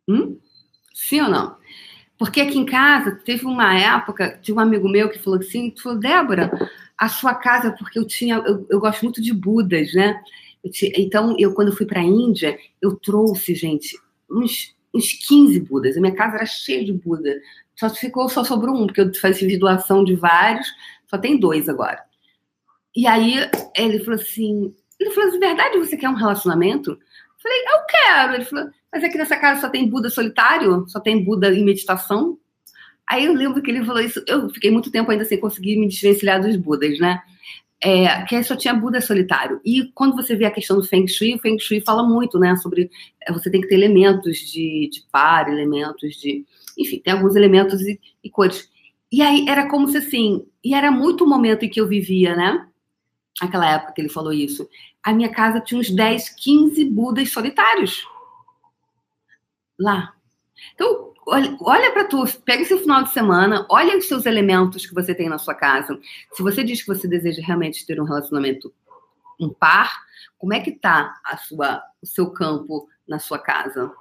[0.07, 0.39] Hum?
[0.93, 1.60] Sim ou não?
[2.21, 5.97] Porque aqui em casa teve uma época de um amigo meu que falou assim, falou,
[5.97, 6.51] Débora,
[6.95, 10.21] a sua casa, porque eu tinha, eu, eu gosto muito de Budas, né?
[10.63, 13.97] Eu tinha, então, eu quando fui para a Índia, eu trouxe, gente,
[14.29, 15.97] uns, uns 15 Budas.
[15.97, 17.41] A minha casa era cheia de Buda.
[17.75, 20.71] Só ficou, só sobrou um, porque eu fiz doação de vários,
[21.07, 22.03] só tem dois agora.
[22.95, 26.99] E aí ele falou assim, ele falou, de verdade você quer um relacionamento?
[27.41, 28.33] Falei, eu quero.
[28.35, 30.85] Ele falou, mas aqui nessa casa só tem Buda solitário?
[30.87, 32.37] Só tem Buda em meditação?
[33.07, 34.23] Aí eu lembro que ele falou isso.
[34.27, 37.21] Eu fiquei muito tempo ainda sem conseguir me desvencilhar dos Budas, né?
[37.83, 39.59] é, que só tinha Buda solitário.
[39.65, 42.55] E quando você vê a questão do Feng Shui, o Feng Shui fala muito, né,
[42.57, 42.91] sobre
[43.27, 46.45] é, você tem que ter elementos de, de par, elementos de,
[46.77, 48.69] enfim, tem alguns elementos e, e cores.
[49.11, 52.35] E aí era como se assim, e era muito o momento em que eu vivia,
[52.35, 52.67] né?
[53.41, 54.69] Aquela época que ele falou isso.
[55.01, 58.07] A minha casa tinha uns 10, 15 Budas solitários.
[59.79, 60.13] Lá.
[60.75, 65.15] Então, olha para tu, pega esse final de semana, olha os seus elementos que você
[65.15, 65.99] tem na sua casa.
[66.33, 68.71] Se você diz que você deseja realmente ter um relacionamento
[69.39, 69.91] um par,
[70.37, 73.91] como é que tá a sua, o seu campo na sua casa?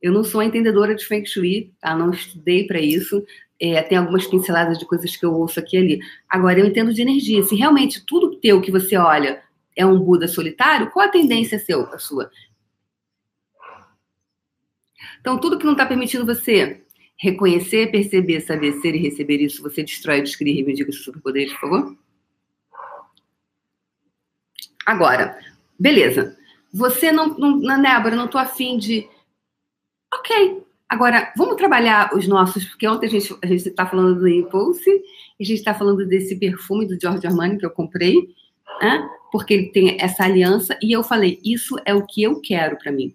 [0.00, 1.94] Eu não sou entendedora de Feng Shui, tá?
[1.94, 3.22] Não estudei para isso.
[3.58, 6.00] É, tem algumas pinceladas de coisas que eu ouço aqui e ali.
[6.28, 7.42] Agora, eu entendo de energia.
[7.42, 9.42] Se realmente tudo teu que você olha
[9.74, 12.30] é um Buda solitário, qual a tendência seu, a sua?
[15.20, 16.82] Então, tudo que não está permitindo você
[17.18, 21.60] reconhecer, perceber, saber ser e receber isso, você destrói, descreve e reivindica os superpoderes, por
[21.60, 21.96] favor?
[24.84, 25.38] Agora,
[25.78, 26.38] beleza.
[26.72, 29.08] Você não, não na Débora, não tô afim de.
[30.14, 30.65] Ok.
[30.88, 34.90] Agora, vamos trabalhar os nossos, porque ontem a gente a está falando do Impulse,
[35.40, 38.14] a gente está falando desse perfume do Giorgio Armani que eu comprei,
[38.80, 39.08] né?
[39.32, 42.92] porque ele tem essa aliança, e eu falei, isso é o que eu quero para
[42.92, 43.14] mim.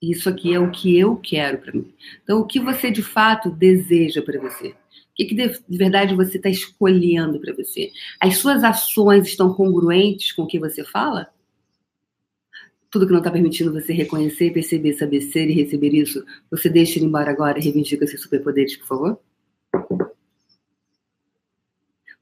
[0.00, 1.92] Isso aqui é o que eu quero para mim.
[2.22, 4.68] Então, o que você de fato deseja para você?
[4.68, 4.74] O
[5.16, 7.90] que, de verdade você está escolhendo para você?
[8.20, 11.28] As suas ações estão congruentes com o que você fala?
[12.90, 16.98] Tudo que não está permitindo você reconhecer, perceber, saber ser e receber isso, você deixa
[16.98, 19.20] ele embora agora e reivindica seus superpoderes, por favor?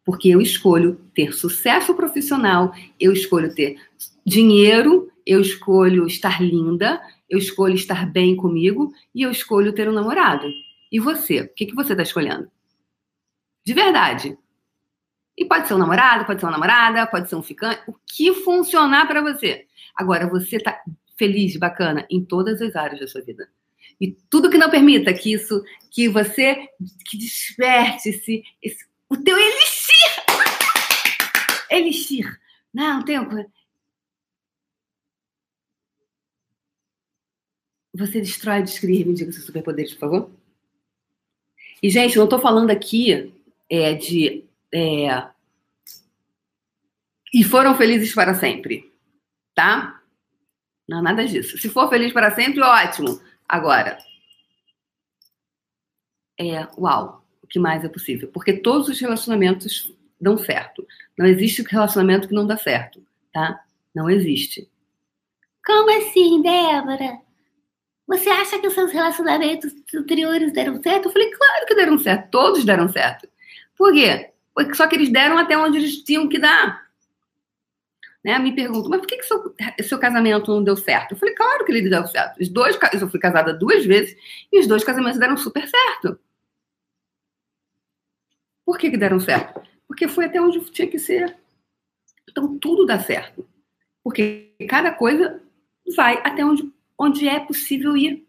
[0.04, 3.76] Porque eu escolho ter sucesso profissional, eu escolho ter
[4.24, 9.92] dinheiro, eu escolho estar linda, eu escolho estar bem comigo e eu escolho ter um
[9.92, 10.48] namorado.
[10.90, 11.40] E você?
[11.42, 12.50] O que, que você está escolhendo?
[13.64, 14.38] De verdade.
[15.36, 18.32] E pode ser um namorado, pode ser uma namorada, pode ser um ficante, o que
[18.32, 19.65] funcionar para você.
[19.96, 20.82] Agora, você está
[21.16, 23.48] feliz, bacana em todas as áreas da sua vida.
[24.00, 26.68] E tudo que não permita que isso, que você,
[27.08, 28.42] que desperte-se,
[29.08, 30.24] o teu elixir.
[31.70, 32.40] Elixir.
[32.72, 33.18] Não, tem
[37.96, 40.30] você destrói, descreve, reivindica seus superpoderes, por favor?
[41.82, 43.32] E, gente, não tô falando aqui
[43.70, 44.44] é, de.
[44.72, 45.26] É...
[47.32, 48.92] E foram felizes para sempre,
[49.56, 50.00] tá?
[50.86, 51.58] Não, nada disso.
[51.58, 53.20] Se for feliz para sempre, ótimo.
[53.48, 53.98] Agora,
[56.38, 58.28] é uau, o que mais é possível?
[58.28, 60.86] Porque todos os relacionamentos dão certo.
[61.18, 63.64] Não existe relacionamento que não dá certo, tá?
[63.94, 64.70] Não existe.
[65.64, 67.18] Como assim, Débora?
[68.06, 71.06] Você acha que os seus relacionamentos anteriores deram certo?
[71.06, 73.28] Eu falei, claro que deram certo, todos deram certo.
[73.76, 74.30] Por quê?
[74.74, 76.85] Só que eles deram até onde eles tinham que dar.
[78.26, 78.36] Né?
[78.40, 81.12] Me perguntam, mas por que, que seu, seu casamento não deu certo?
[81.12, 82.40] Eu falei, claro que ele deu certo.
[82.40, 84.16] Os dois, eu fui casada duas vezes
[84.52, 86.18] e os dois casamentos deram super certo.
[88.64, 89.62] Por que, que deram certo?
[89.86, 91.36] Porque foi até onde tinha que ser.
[92.28, 93.46] Então tudo dá certo.
[94.02, 95.40] Porque cada coisa
[95.94, 98.26] vai até onde onde é possível ir.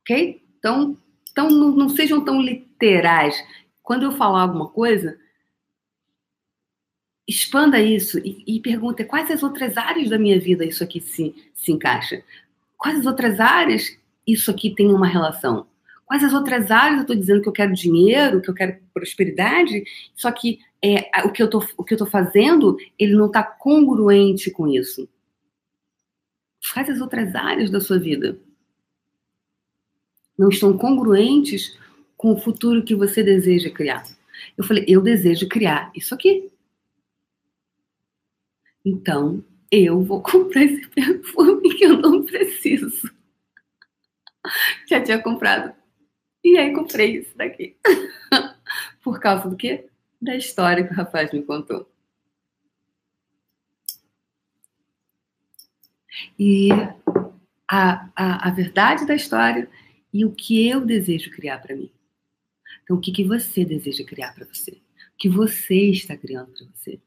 [0.00, 0.44] Ok?
[0.58, 0.96] Então,
[1.32, 3.34] então não, não sejam tão literais.
[3.82, 5.18] Quando eu falar alguma coisa,
[7.30, 11.34] expanda isso e, e pergunte quais as outras áreas da minha vida isso aqui se,
[11.54, 12.22] se encaixa.
[12.76, 15.66] Quais as outras áreas isso aqui tem uma relação?
[16.04, 19.84] Quais as outras áreas eu estou dizendo que eu quero dinheiro, que eu quero prosperidade,
[20.14, 25.08] só que é, o que eu estou fazendo, ele não está congruente com isso.
[26.72, 28.38] Quais as outras áreas da sua vida
[30.36, 31.78] não estão congruentes
[32.16, 34.04] com o futuro que você deseja criar?
[34.58, 36.50] Eu falei, eu desejo criar isso aqui.
[38.84, 43.10] Então, eu vou comprar esse perfume que eu não preciso.
[44.88, 45.74] Já tinha comprado.
[46.42, 47.76] E aí comprei isso daqui.
[49.02, 49.86] Por causa do quê?
[50.20, 51.90] Da história que o rapaz me contou.
[56.38, 56.70] e
[57.68, 59.68] a, a, a verdade da história
[60.12, 61.90] e o que eu desejo criar para mim.
[62.82, 64.72] Então, o que, que você deseja criar para você?
[64.72, 67.00] O que você está criando para você?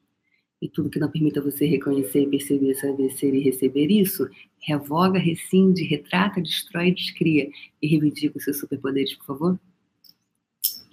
[0.64, 4.30] E tudo que não permita você reconhecer, perceber, saber ser e receber isso,
[4.62, 7.50] revoga, rescinde, retrata, destrói, descria
[7.82, 9.60] e reivindica os seus superpoderes, por favor?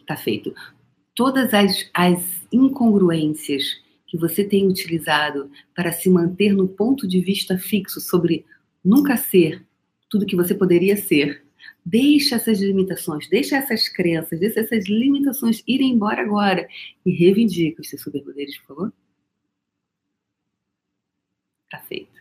[0.09, 0.53] Tá feito.
[1.15, 7.57] Todas as, as incongruências que você tem utilizado para se manter no ponto de vista
[7.57, 8.45] fixo sobre
[8.85, 9.65] nunca ser
[10.09, 11.45] tudo que você poderia ser,
[11.87, 16.67] deixa essas limitações, deixa essas crenças, deixa essas limitações irem embora agora
[17.07, 18.93] e reivindica os seus superpoderes, por favor.
[21.71, 22.21] Tá feito.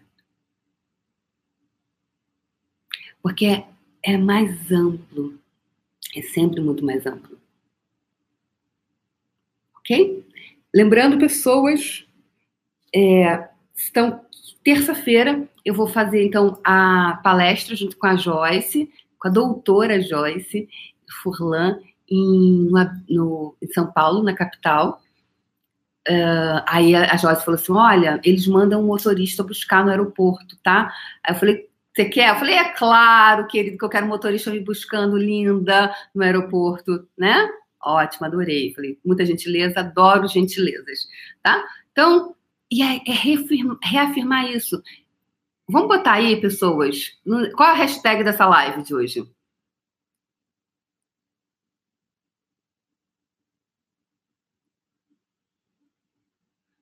[3.21, 3.67] Porque é,
[4.03, 5.37] é mais amplo.
[6.15, 7.37] É sempre muito mais amplo.
[9.77, 10.25] Ok?
[10.73, 12.07] Lembrando, pessoas,
[12.93, 14.23] é, estão
[14.63, 20.67] terça-feira eu vou fazer então a palestra junto com a Joyce, com a doutora Joyce
[21.21, 22.69] Furlan, em,
[23.07, 25.01] no, em São Paulo, na capital.
[26.09, 30.57] Uh, aí a, a Joyce falou assim: olha, eles mandam um motorista buscar no aeroporto,
[30.63, 30.91] tá?
[31.23, 32.29] Aí eu falei, você quer?
[32.29, 37.07] Eu falei, é claro, querido, que eu quero um motorista me buscando linda no aeroporto,
[37.17, 37.47] né?
[37.83, 38.73] Ótimo, adorei.
[38.73, 41.07] Falei, muita gentileza, adoro gentilezas,
[41.43, 41.63] tá?
[41.91, 42.35] Então,
[42.71, 44.81] e é, é reafirmar, reafirmar isso.
[45.67, 47.19] Vamos botar aí, pessoas,
[47.55, 49.23] qual é a hashtag dessa live de hoje?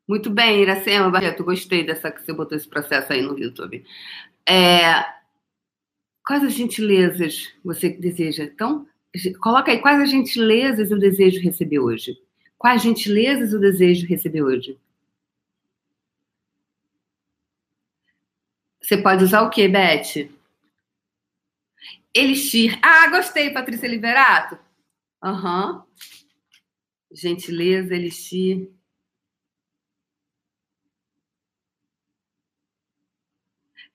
[0.08, 3.84] Muito bem, Iracema Barreto, gostei dessa que você botou esse processo aí no YouTube.
[4.48, 5.06] É,
[6.26, 8.46] quais as gentilezas você deseja?
[8.46, 8.88] Então,
[9.42, 12.18] coloca aí quais as gentilezas eu desejo receber hoje.
[12.58, 14.80] Quais gentilezas eu desejo receber hoje?
[18.82, 20.30] Você pode usar o quê, Beth?
[22.14, 22.80] Elixir.
[22.82, 24.58] Ah, gostei, Patrícia Liberato.
[25.22, 25.74] Aham.
[25.76, 25.84] Uhum.
[27.12, 28.70] Gentileza, Elixir.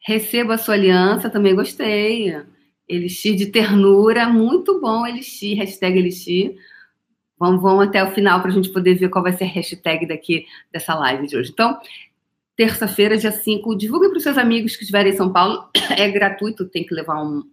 [0.04, 2.34] Receba a sua aliança, também gostei.
[2.88, 6.56] Elixir de ternura, muito bom, Elixir, hashtag Elixir.
[7.38, 10.06] Vamos, vamos até o final para a gente poder ver qual vai ser a hashtag
[10.06, 11.50] daqui dessa live de hoje.
[11.52, 11.78] Então,
[12.56, 13.76] terça-feira, dia 5.
[13.76, 15.68] Divulgue para os seus amigos que estiverem em São Paulo.
[15.96, 17.44] É gratuito, tem que levar uma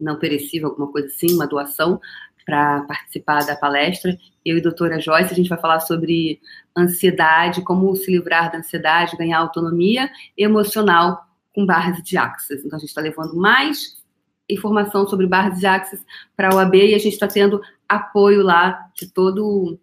[0.00, 2.00] não perecível, alguma coisa assim, uma doação
[2.46, 4.16] para participar da palestra.
[4.44, 6.40] Eu e a doutora Joyce, a gente vai falar sobre
[6.76, 12.64] ansiedade, como se livrar da ansiedade, ganhar autonomia emocional com barras de axis.
[12.64, 14.00] Então, a gente está levando mais
[14.48, 16.04] informação sobre barras de axis
[16.36, 19.78] para a OAB e a gente está tendo apoio lá de todo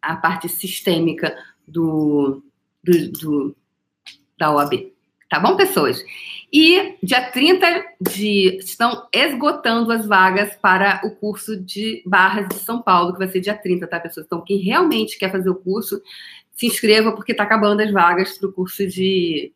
[0.00, 2.42] a parte sistêmica do,
[2.82, 3.56] do, do,
[4.38, 4.92] da OAB.
[5.28, 6.04] Tá bom, pessoas?
[6.52, 8.58] E dia 30 de.
[8.58, 13.40] Estão esgotando as vagas para o curso de Barras de São Paulo, que vai ser
[13.40, 14.26] dia 30, tá, pessoas?
[14.26, 16.00] Então, quem realmente quer fazer o curso,
[16.52, 19.52] se inscreva, porque está acabando as vagas para o curso de.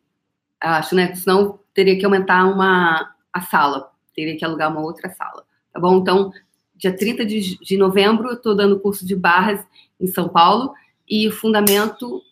[0.61, 1.14] Acho, né?
[1.14, 5.99] Senão teria que aumentar uma, a sala, teria que alugar uma outra sala, tá bom?
[5.99, 6.33] Então,
[6.77, 9.64] dia 30 de, de novembro, eu estou dando curso de barras
[10.01, 10.75] em São Paulo
[11.09, 12.23] e fundamento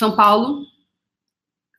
[0.00, 0.64] são Paulo,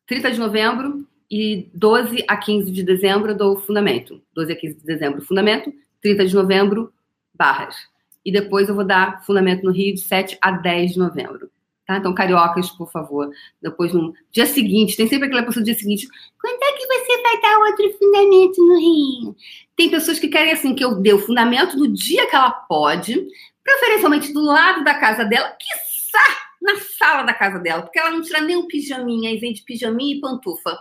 [0.05, 4.21] 30 de novembro e 12 a 15 de dezembro do fundamento.
[4.35, 6.93] 12 a 15 de dezembro, fundamento, 30 de novembro,
[7.33, 7.75] barras.
[8.23, 11.49] E depois eu vou dar fundamento no Rio de 7 a 10 de novembro.
[11.91, 11.97] Tá?
[11.97, 13.29] Então, cariocas, por favor.
[13.61, 16.07] Depois, no dia seguinte, tem sempre aquela pessoa do dia seguinte.
[16.39, 19.35] Quando é que você vai dar outro fundamento no Rio?
[19.75, 23.27] Tem pessoas que querem, assim, que eu dê o fundamento do dia que ela pode,
[23.61, 25.77] preferencialmente do lado da casa dela, que
[26.11, 26.51] saco!
[26.61, 29.63] na sala da casa dela, porque ela não tira nem um pijaminha, aí vem de
[29.63, 30.77] pijaminha e pantufa.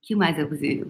[0.00, 0.88] que mais é possível?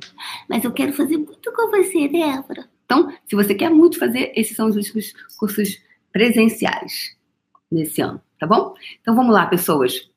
[0.49, 2.69] Mas eu quero fazer muito com você, Débora.
[2.85, 5.81] Então, se você quer muito fazer, esses são os últimos cursos
[6.15, 7.17] presenciais
[7.69, 8.73] nesse ano, tá bom?
[9.01, 10.09] Então vamos lá, pessoas.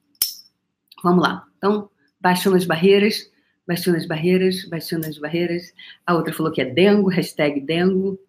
[1.03, 1.43] Vamos lá.
[1.57, 1.89] Então,
[2.21, 3.31] baixando as barreiras,
[3.67, 5.73] baixando as barreiras, baixando as barreiras.
[6.05, 8.19] A outra falou que é dengo, hashtag dengo.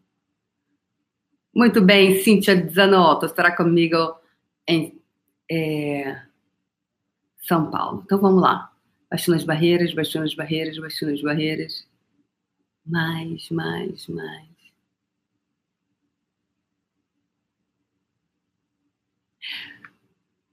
[1.55, 4.19] Muito bem, Cíntia Zanotto estará comigo
[4.67, 4.99] em
[5.51, 6.23] é,
[7.43, 8.03] São Paulo.
[8.07, 8.73] Então vamos lá.
[9.11, 11.87] Baixando as barreiras, baixando as barreiras, baixando as barreiras.
[12.87, 14.58] Mais, mais, mais.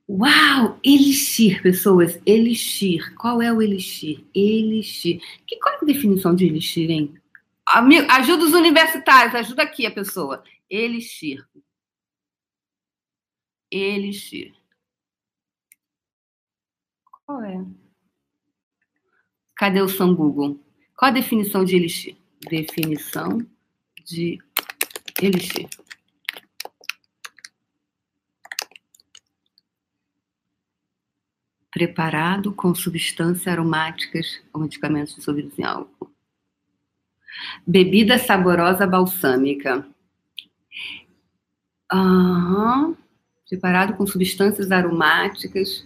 [0.08, 0.80] Uau!
[0.84, 2.20] Elixir, pessoas.
[2.26, 3.16] Elixir.
[3.16, 4.24] Qual é o elixir?
[4.34, 5.20] Elixir.
[5.48, 7.20] Que, qual é a definição de elixir, hein?
[7.66, 10.44] Amigo, ajuda os universitários, ajuda aqui a pessoa.
[10.70, 11.44] Elixir.
[13.72, 14.54] Elixir.
[17.26, 17.66] Qual é?
[19.56, 20.60] Cadê o São Google?
[20.96, 22.16] Qual a definição de elixir?
[22.48, 23.40] Definição
[24.04, 24.38] de
[25.22, 25.68] elixir.
[31.76, 36.10] Preparado com substâncias aromáticas ou medicamentos dissolvidos em álcool.
[37.68, 39.86] Bebida saborosa balsâmica.
[41.92, 42.96] Uhum.
[43.50, 45.86] Preparado com substâncias aromáticas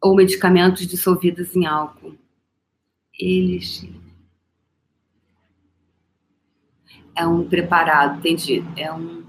[0.00, 2.16] ou medicamentos dissolvidos em álcool.
[3.20, 3.94] Elixir.
[7.14, 8.64] É um preparado, entendi.
[8.78, 9.23] É um.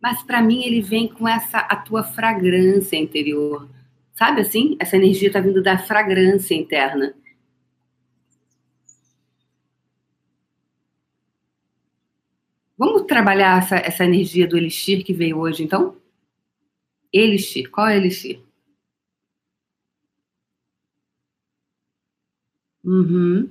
[0.00, 3.68] Mas para mim ele vem com essa a tua fragrância interior.
[4.14, 4.76] Sabe assim?
[4.78, 7.14] Essa energia está vindo da fragrância interna.
[12.76, 15.96] Vamos trabalhar essa, essa energia do elixir que veio hoje, então?
[17.12, 17.70] Elixir.
[17.70, 18.40] Qual é elixir?
[22.84, 23.50] Uhum.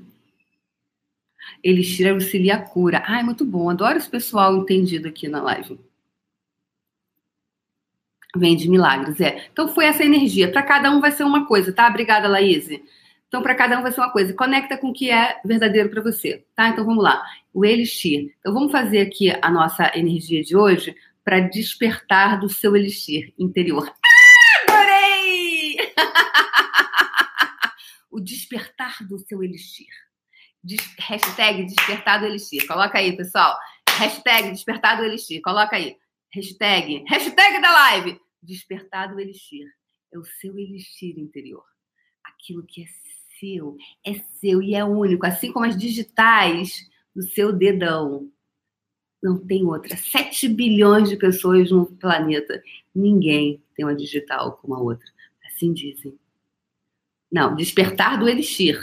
[1.64, 3.04] Elixir auxilia a cura.
[3.06, 3.70] Ai, muito bom.
[3.70, 5.80] Adoro esse pessoal entendido aqui na live.
[8.36, 9.48] Vem de milagres, é.
[9.52, 10.52] Então foi essa energia.
[10.52, 11.88] Para cada um vai ser uma coisa, tá?
[11.88, 12.70] Obrigada, Laís.
[13.30, 14.34] Então, para cada um vai ser uma coisa.
[14.34, 16.68] Conecta com o que é verdadeiro para você, tá?
[16.68, 17.24] Então, vamos lá.
[17.54, 18.36] O elixir.
[18.40, 23.88] Então, vamos fazer aqui a nossa energia de hoje para despertar do seu elixir interior.
[23.88, 25.78] Ah, adorei!
[28.10, 29.86] o despertar do seu elixir.
[30.64, 32.66] Des hashtag despertar do elixir.
[32.66, 33.56] Coloca aí, pessoal.
[33.92, 35.40] Hashtag despertar do elixir.
[35.44, 35.96] Coloca aí.
[36.32, 38.20] Hashtag, hashtag da live.
[38.42, 39.68] Despertar do elixir.
[40.14, 41.64] É o seu elixir interior.
[42.24, 42.86] Aquilo que é
[43.40, 43.76] seu,
[44.06, 48.32] é seu e é único, assim como as digitais do seu dedão.
[49.22, 49.98] Não tem outra.
[49.98, 52.62] 7 bilhões de pessoas no planeta.
[52.94, 55.08] Ninguém tem uma digital como a outra.
[55.46, 56.18] Assim dizem.
[57.32, 58.80] Não, despertar do elixir.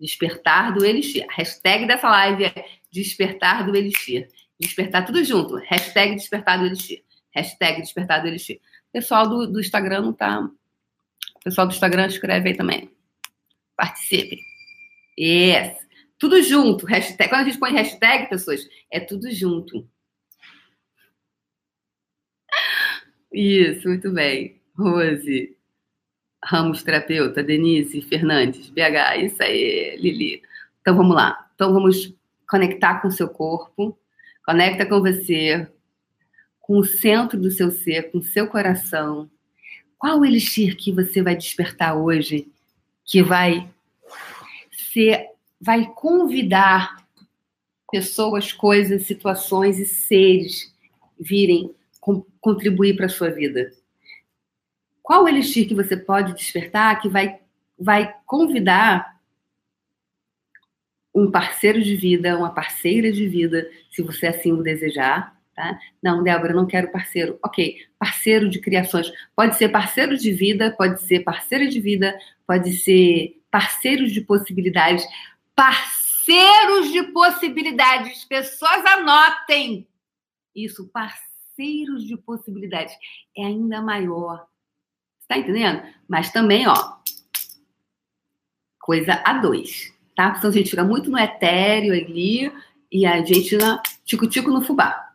[0.00, 1.26] Despertar do elixir.
[1.28, 4.28] A hashtag dessa live é despertar do elixir.
[4.58, 5.56] Despertar tudo junto.
[5.56, 7.04] Hashtag despertar do elixir.
[7.34, 8.60] Hashtag despertar do elixir.
[8.92, 10.48] Pessoal do, do Instagram não tá.
[11.44, 12.90] Pessoal do Instagram escreve aí também.
[13.76, 14.40] Participe.
[15.18, 15.76] Yes.
[16.18, 16.86] Tudo junto.
[16.86, 17.28] Hashtag.
[17.28, 19.88] Quando a gente põe hashtag, pessoas, é tudo junto.
[23.32, 24.60] Isso, muito bem.
[24.76, 25.56] Rose.
[26.42, 30.40] Ramos terapeuta, Denise Fernandes, BH, isso aí, Lili.
[30.80, 31.50] Então vamos lá.
[31.54, 32.14] Então vamos
[32.48, 33.98] conectar com o seu corpo,
[34.48, 35.68] conecta com você,
[36.58, 39.30] com o centro do seu ser, com o seu coração.
[39.98, 42.50] Qual elixir que você vai despertar hoje
[43.04, 43.68] que vai
[44.72, 45.26] ser,
[45.60, 47.06] vai convidar
[47.92, 50.74] pessoas, coisas, situações e seres
[51.20, 51.74] virem
[52.40, 53.70] contribuir para a sua vida?
[55.02, 57.38] Qual elixir que você pode despertar que vai,
[57.78, 59.17] vai convidar
[61.14, 65.78] um parceiro de vida, uma parceira de vida, se você assim o desejar, tá?
[66.02, 67.38] Não, Débora, não quero parceiro.
[67.44, 69.10] Ok, parceiro de criações.
[69.34, 75.04] Pode ser parceiro de vida, pode ser parceira de vida, pode ser parceiros de possibilidades.
[75.54, 78.24] Parceiros de possibilidades.
[78.24, 79.88] Pessoas anotem
[80.54, 82.94] isso, parceiros de possibilidades.
[83.36, 84.46] É ainda maior
[85.28, 85.82] Tá entendendo?
[86.08, 86.96] Mas também, ó,
[88.80, 90.34] coisa a dois, tá?
[90.34, 92.52] Senão a gente fica muito no etéreo ali
[92.90, 95.14] e a gente na tico-tico no fubá.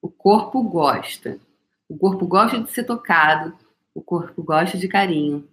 [0.00, 1.40] O corpo gosta.
[1.88, 3.58] O corpo gosta de ser tocado.
[3.92, 5.48] O corpo gosta de carinho.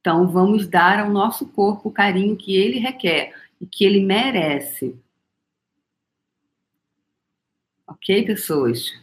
[0.00, 4.98] Então, vamos dar ao nosso corpo o carinho que ele requer e que ele merece.
[7.86, 8.98] Ok, pessoas?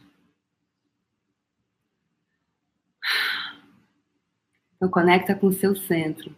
[4.76, 6.36] Então conecta com o seu centro.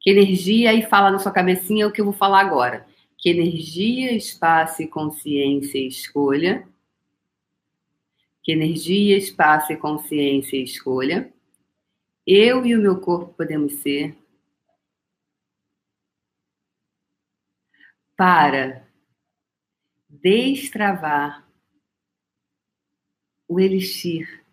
[0.00, 2.86] Que energia e fala na sua cabecinha o que eu vou falar agora.
[3.16, 6.68] Que energia, espaço e consciência escolha.
[8.42, 11.32] Que energia, espaço e consciência escolha.
[12.26, 14.14] Eu e o meu corpo podemos ser
[18.16, 18.86] para
[20.08, 21.46] destravar
[23.48, 24.43] o elixir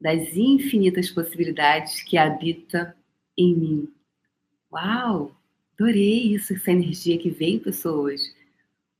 [0.00, 2.96] das infinitas possibilidades que habita
[3.36, 3.88] em mim.
[4.72, 5.36] Uau!
[5.74, 8.34] Adorei isso, essa energia que vem, pessoas.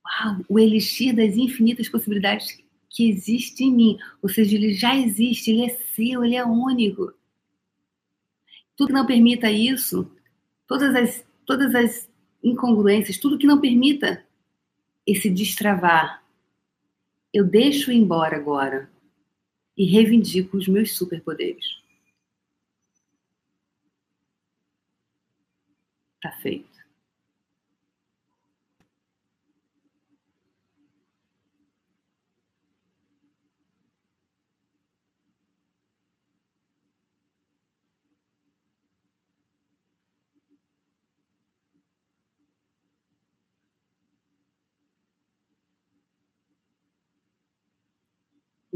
[0.05, 0.45] Uau!
[0.49, 2.59] O elixir das infinitas possibilidades
[2.91, 3.99] que existe em mim.
[4.23, 7.13] Ou seja, ele já existe, ele é seu, ele é único.
[8.77, 10.11] Tudo que não permita isso,
[10.67, 12.09] todas as, todas as
[12.43, 14.25] incongruências, tudo que não permita
[15.07, 16.23] esse destravar,
[17.33, 18.91] eu deixo embora agora
[19.79, 21.65] e reivindico os meus superpoderes.
[26.21, 26.78] Tá feito.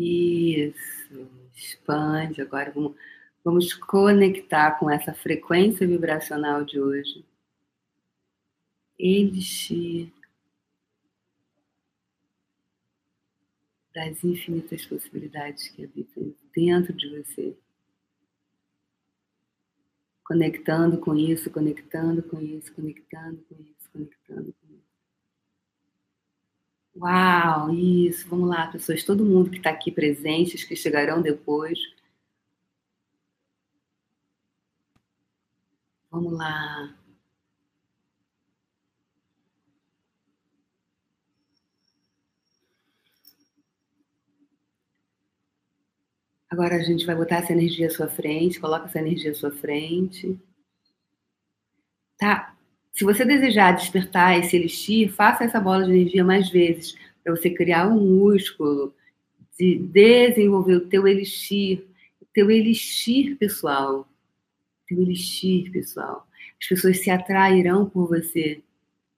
[0.03, 1.31] Isso.
[1.55, 2.43] Expande.
[2.43, 2.97] Agora vamos,
[3.45, 7.25] vamos conectar com essa frequência vibracional de hoje.
[8.99, 10.13] Elixir
[13.95, 17.57] das infinitas possibilidades que habitam dentro de você.
[20.25, 24.55] Conectando com isso, conectando com isso, conectando com isso, conectando.
[26.97, 31.79] Uau, isso, vamos lá, pessoas, todo mundo que está aqui presente, os que chegarão depois.
[36.11, 36.95] Vamos lá.
[46.49, 49.51] Agora a gente vai botar essa energia à sua frente, coloca essa energia à sua
[49.51, 50.39] frente.
[52.19, 52.55] Tá?
[52.93, 57.51] Se você desejar despertar esse elixir, faça essa bola de energia mais vezes, para você
[57.51, 58.95] criar um músculo,
[59.59, 61.85] de desenvolver o teu elixir,
[62.21, 64.09] o teu elixir pessoal.
[64.87, 66.27] Teu elixir pessoal.
[66.61, 68.63] As pessoas se atrairão por você,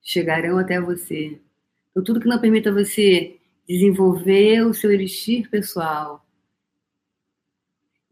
[0.03, 1.39] chegarão até você.
[1.91, 3.37] Então, tudo que não permita você
[3.69, 6.25] desenvolver o seu elixir pessoal,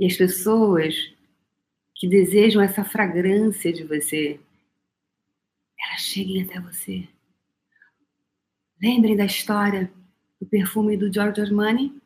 [0.02, 0.96] e as pessoas
[1.94, 4.40] que desejam essa fragrância de você,
[5.97, 7.09] cheguem até você.
[8.80, 9.93] Lembrem da história
[10.40, 12.01] do perfume do Giorgio Armani?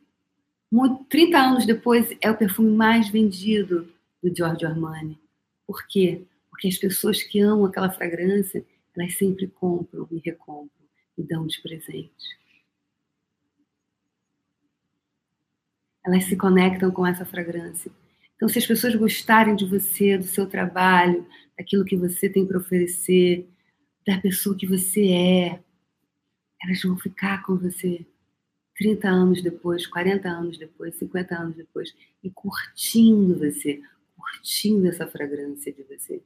[1.09, 5.19] 30 anos depois é o perfume mais vendido do Giorgio Armani.
[5.67, 6.23] Por quê?
[6.51, 8.65] Porque as pessoas que amam aquela fragrância,
[8.97, 12.37] elas sempre compram e recompram e dão de presente.
[16.07, 17.91] elas se conectam com essa fragrância.
[18.37, 21.27] Então, se as pessoas gostarem de você, do seu trabalho,
[21.59, 23.49] daquilo que você tem para oferecer,
[24.07, 25.65] da pessoa que você é,
[26.63, 28.07] elas vão ficar com você
[28.77, 33.83] 30 anos depois, 40 anos depois, 50 anos depois, e curtindo você,
[34.17, 36.23] curtindo essa fragrância de você.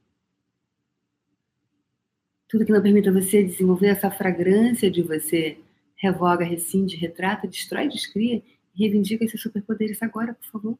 [2.47, 5.57] Tudo que não permita você desenvolver essa fragrância de você,
[5.95, 10.79] revoga, rescinde, retrata, destrói, descria Reivindica esses superpoderes agora, por favor.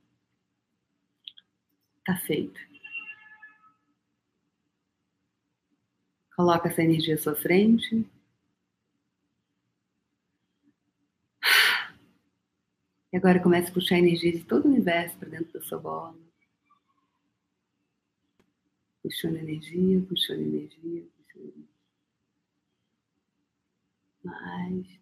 [2.06, 2.60] Tá feito.
[6.42, 8.04] Coloca essa energia à sua frente.
[13.14, 15.78] E agora comece a puxar a energia de todo o universo para dentro da sua
[15.78, 16.16] bola.
[19.04, 21.68] Puxando energia, puxando energia, puxando energia.
[24.24, 25.00] Mais.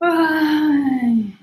[0.00, 1.39] Ai.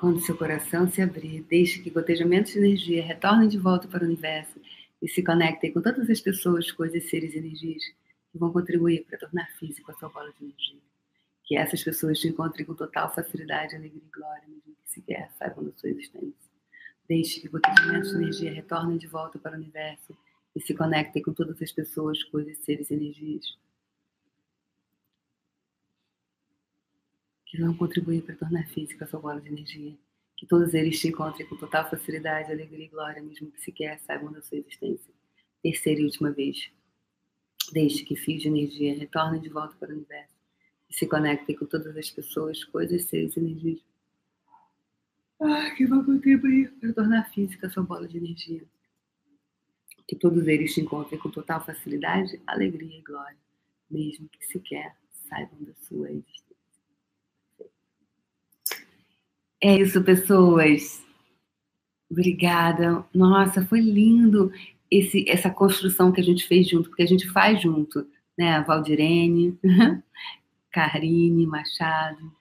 [0.00, 4.06] Quando seu coração se abrir, deixe que gotejamentos de energia retornem de volta para o
[4.06, 4.58] universo
[5.02, 7.84] e se conectem com todas as pessoas, coisas, seres e energias
[8.32, 10.80] que vão contribuir para tornar físico a sua bola de energia.
[11.44, 15.64] Que essas pessoas te encontrem com total facilidade, alegria e glória, mesmo que sequer saibam
[15.64, 16.50] da sua existência.
[17.06, 20.16] Deixe que gotejamentos de energia retornem de volta para o universo
[20.56, 23.54] e se conectem com todas as pessoas, coisas, seres e energias
[27.50, 29.98] que vão contribuir para tornar física sua bola de energia.
[30.36, 34.30] Que todos eles te encontrem com total facilidade, alegria e glória, mesmo que sequer saibam
[34.30, 35.12] da sua existência.
[35.60, 36.70] Terceira e última vez.
[37.72, 40.32] Deixe que fios de energia retornem de volta para o universo
[40.88, 43.80] e se conectem com todas as pessoas, coisas, seres e energias
[45.40, 48.62] ah, que vão contribuir para tornar física sua bola de energia.
[50.06, 53.38] Que todos eles te encontrem com total facilidade, alegria e glória,
[53.90, 54.94] mesmo que sequer
[55.28, 56.49] saibam da sua existência.
[59.62, 61.04] É isso, pessoas.
[62.10, 63.04] Obrigada.
[63.14, 64.52] Nossa, foi lindo
[64.90, 68.06] esse, essa construção que a gente fez junto, porque a gente faz junto,
[68.36, 68.60] né?
[68.62, 69.58] Valdirene,
[70.72, 72.32] Karine Machado,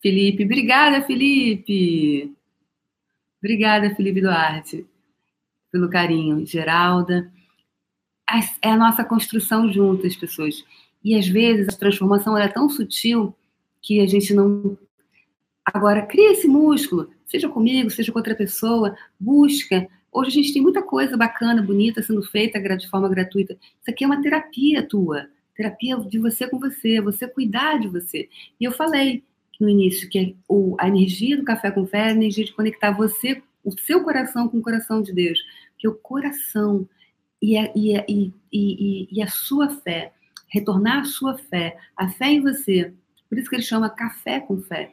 [0.00, 0.44] Felipe.
[0.44, 2.34] Obrigada, Felipe.
[3.38, 4.86] Obrigada, Felipe Duarte,
[5.70, 6.46] pelo carinho.
[6.46, 7.30] Geralda.
[8.62, 10.64] É a nossa construção juntas, pessoas.
[11.04, 13.34] E às vezes a transformação é tão sutil
[13.82, 14.78] que a gente não.
[15.64, 19.88] Agora, cria esse músculo, seja comigo, seja com outra pessoa, busca.
[20.10, 23.54] Hoje a gente tem muita coisa bacana, bonita sendo feita de forma gratuita.
[23.54, 28.28] Isso aqui é uma terapia tua terapia de você com você, você cuidar de você.
[28.60, 29.22] E eu falei
[29.60, 30.36] no início que
[30.78, 34.48] a energia do café com fé é a energia de conectar você, o seu coração
[34.48, 35.38] com o coração de Deus.
[35.78, 36.88] Que o coração
[37.40, 40.12] e a, e, a, e, e, e a sua fé,
[40.48, 42.92] retornar a sua fé, a fé em você,
[43.28, 44.92] por isso que ele chama café com fé.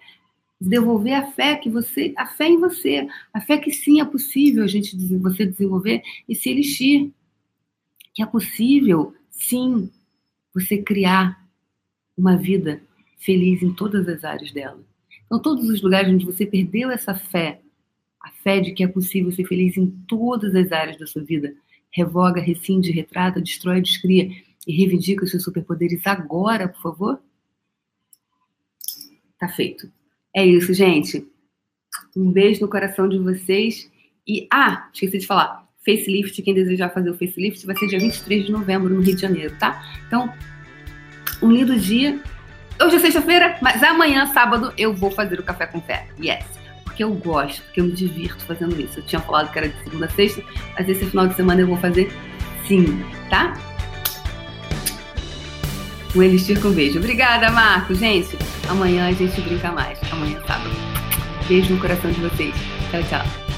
[0.60, 4.64] Devolver a fé que você, a fé em você, a fé que sim é possível
[4.64, 7.12] a gente você desenvolver esse elixir,
[8.14, 9.90] que é possível sim
[10.54, 11.48] você criar
[12.18, 12.82] uma vida
[13.18, 14.84] feliz em todas as áreas dela.
[15.26, 17.62] Então, todos os lugares onde você perdeu essa fé,
[18.20, 21.56] a fé de que é possível ser feliz em todas as áreas da sua vida,
[21.92, 24.30] revoga, rescinde, retrata, destrói, descria
[24.68, 27.22] e reivindica os seus superpoderes agora, por favor?
[29.38, 29.90] Tá feito.
[30.40, 31.28] É isso, gente.
[32.16, 33.92] Um beijo no coração de vocês.
[34.26, 35.68] E, ah, esqueci de falar.
[35.86, 39.22] Facelift, quem desejar fazer o facelift, vai ser dia 23 de novembro no Rio de
[39.22, 39.84] Janeiro, tá?
[40.08, 40.34] Então,
[41.44, 42.22] um lindo dia.
[42.82, 46.08] Hoje é sexta-feira, mas amanhã, sábado, eu vou fazer o café com fé.
[46.18, 46.46] Yes.
[46.86, 49.00] Porque eu gosto, porque eu me divirto fazendo isso.
[49.00, 50.42] Eu tinha falado que era de segunda a sexta,
[50.74, 52.10] mas esse final de semana eu vou fazer
[52.66, 52.86] sim,
[53.30, 53.54] tá?
[56.16, 56.98] Um elixir com beijo.
[57.00, 57.94] Obrigada, Marco.
[57.94, 58.38] Gente,
[58.68, 60.00] amanhã a gente brinca mais.
[60.12, 60.72] Amanhã, sábado.
[61.48, 62.54] Beijo no coração de vocês.
[62.92, 63.49] Tchau, tchau.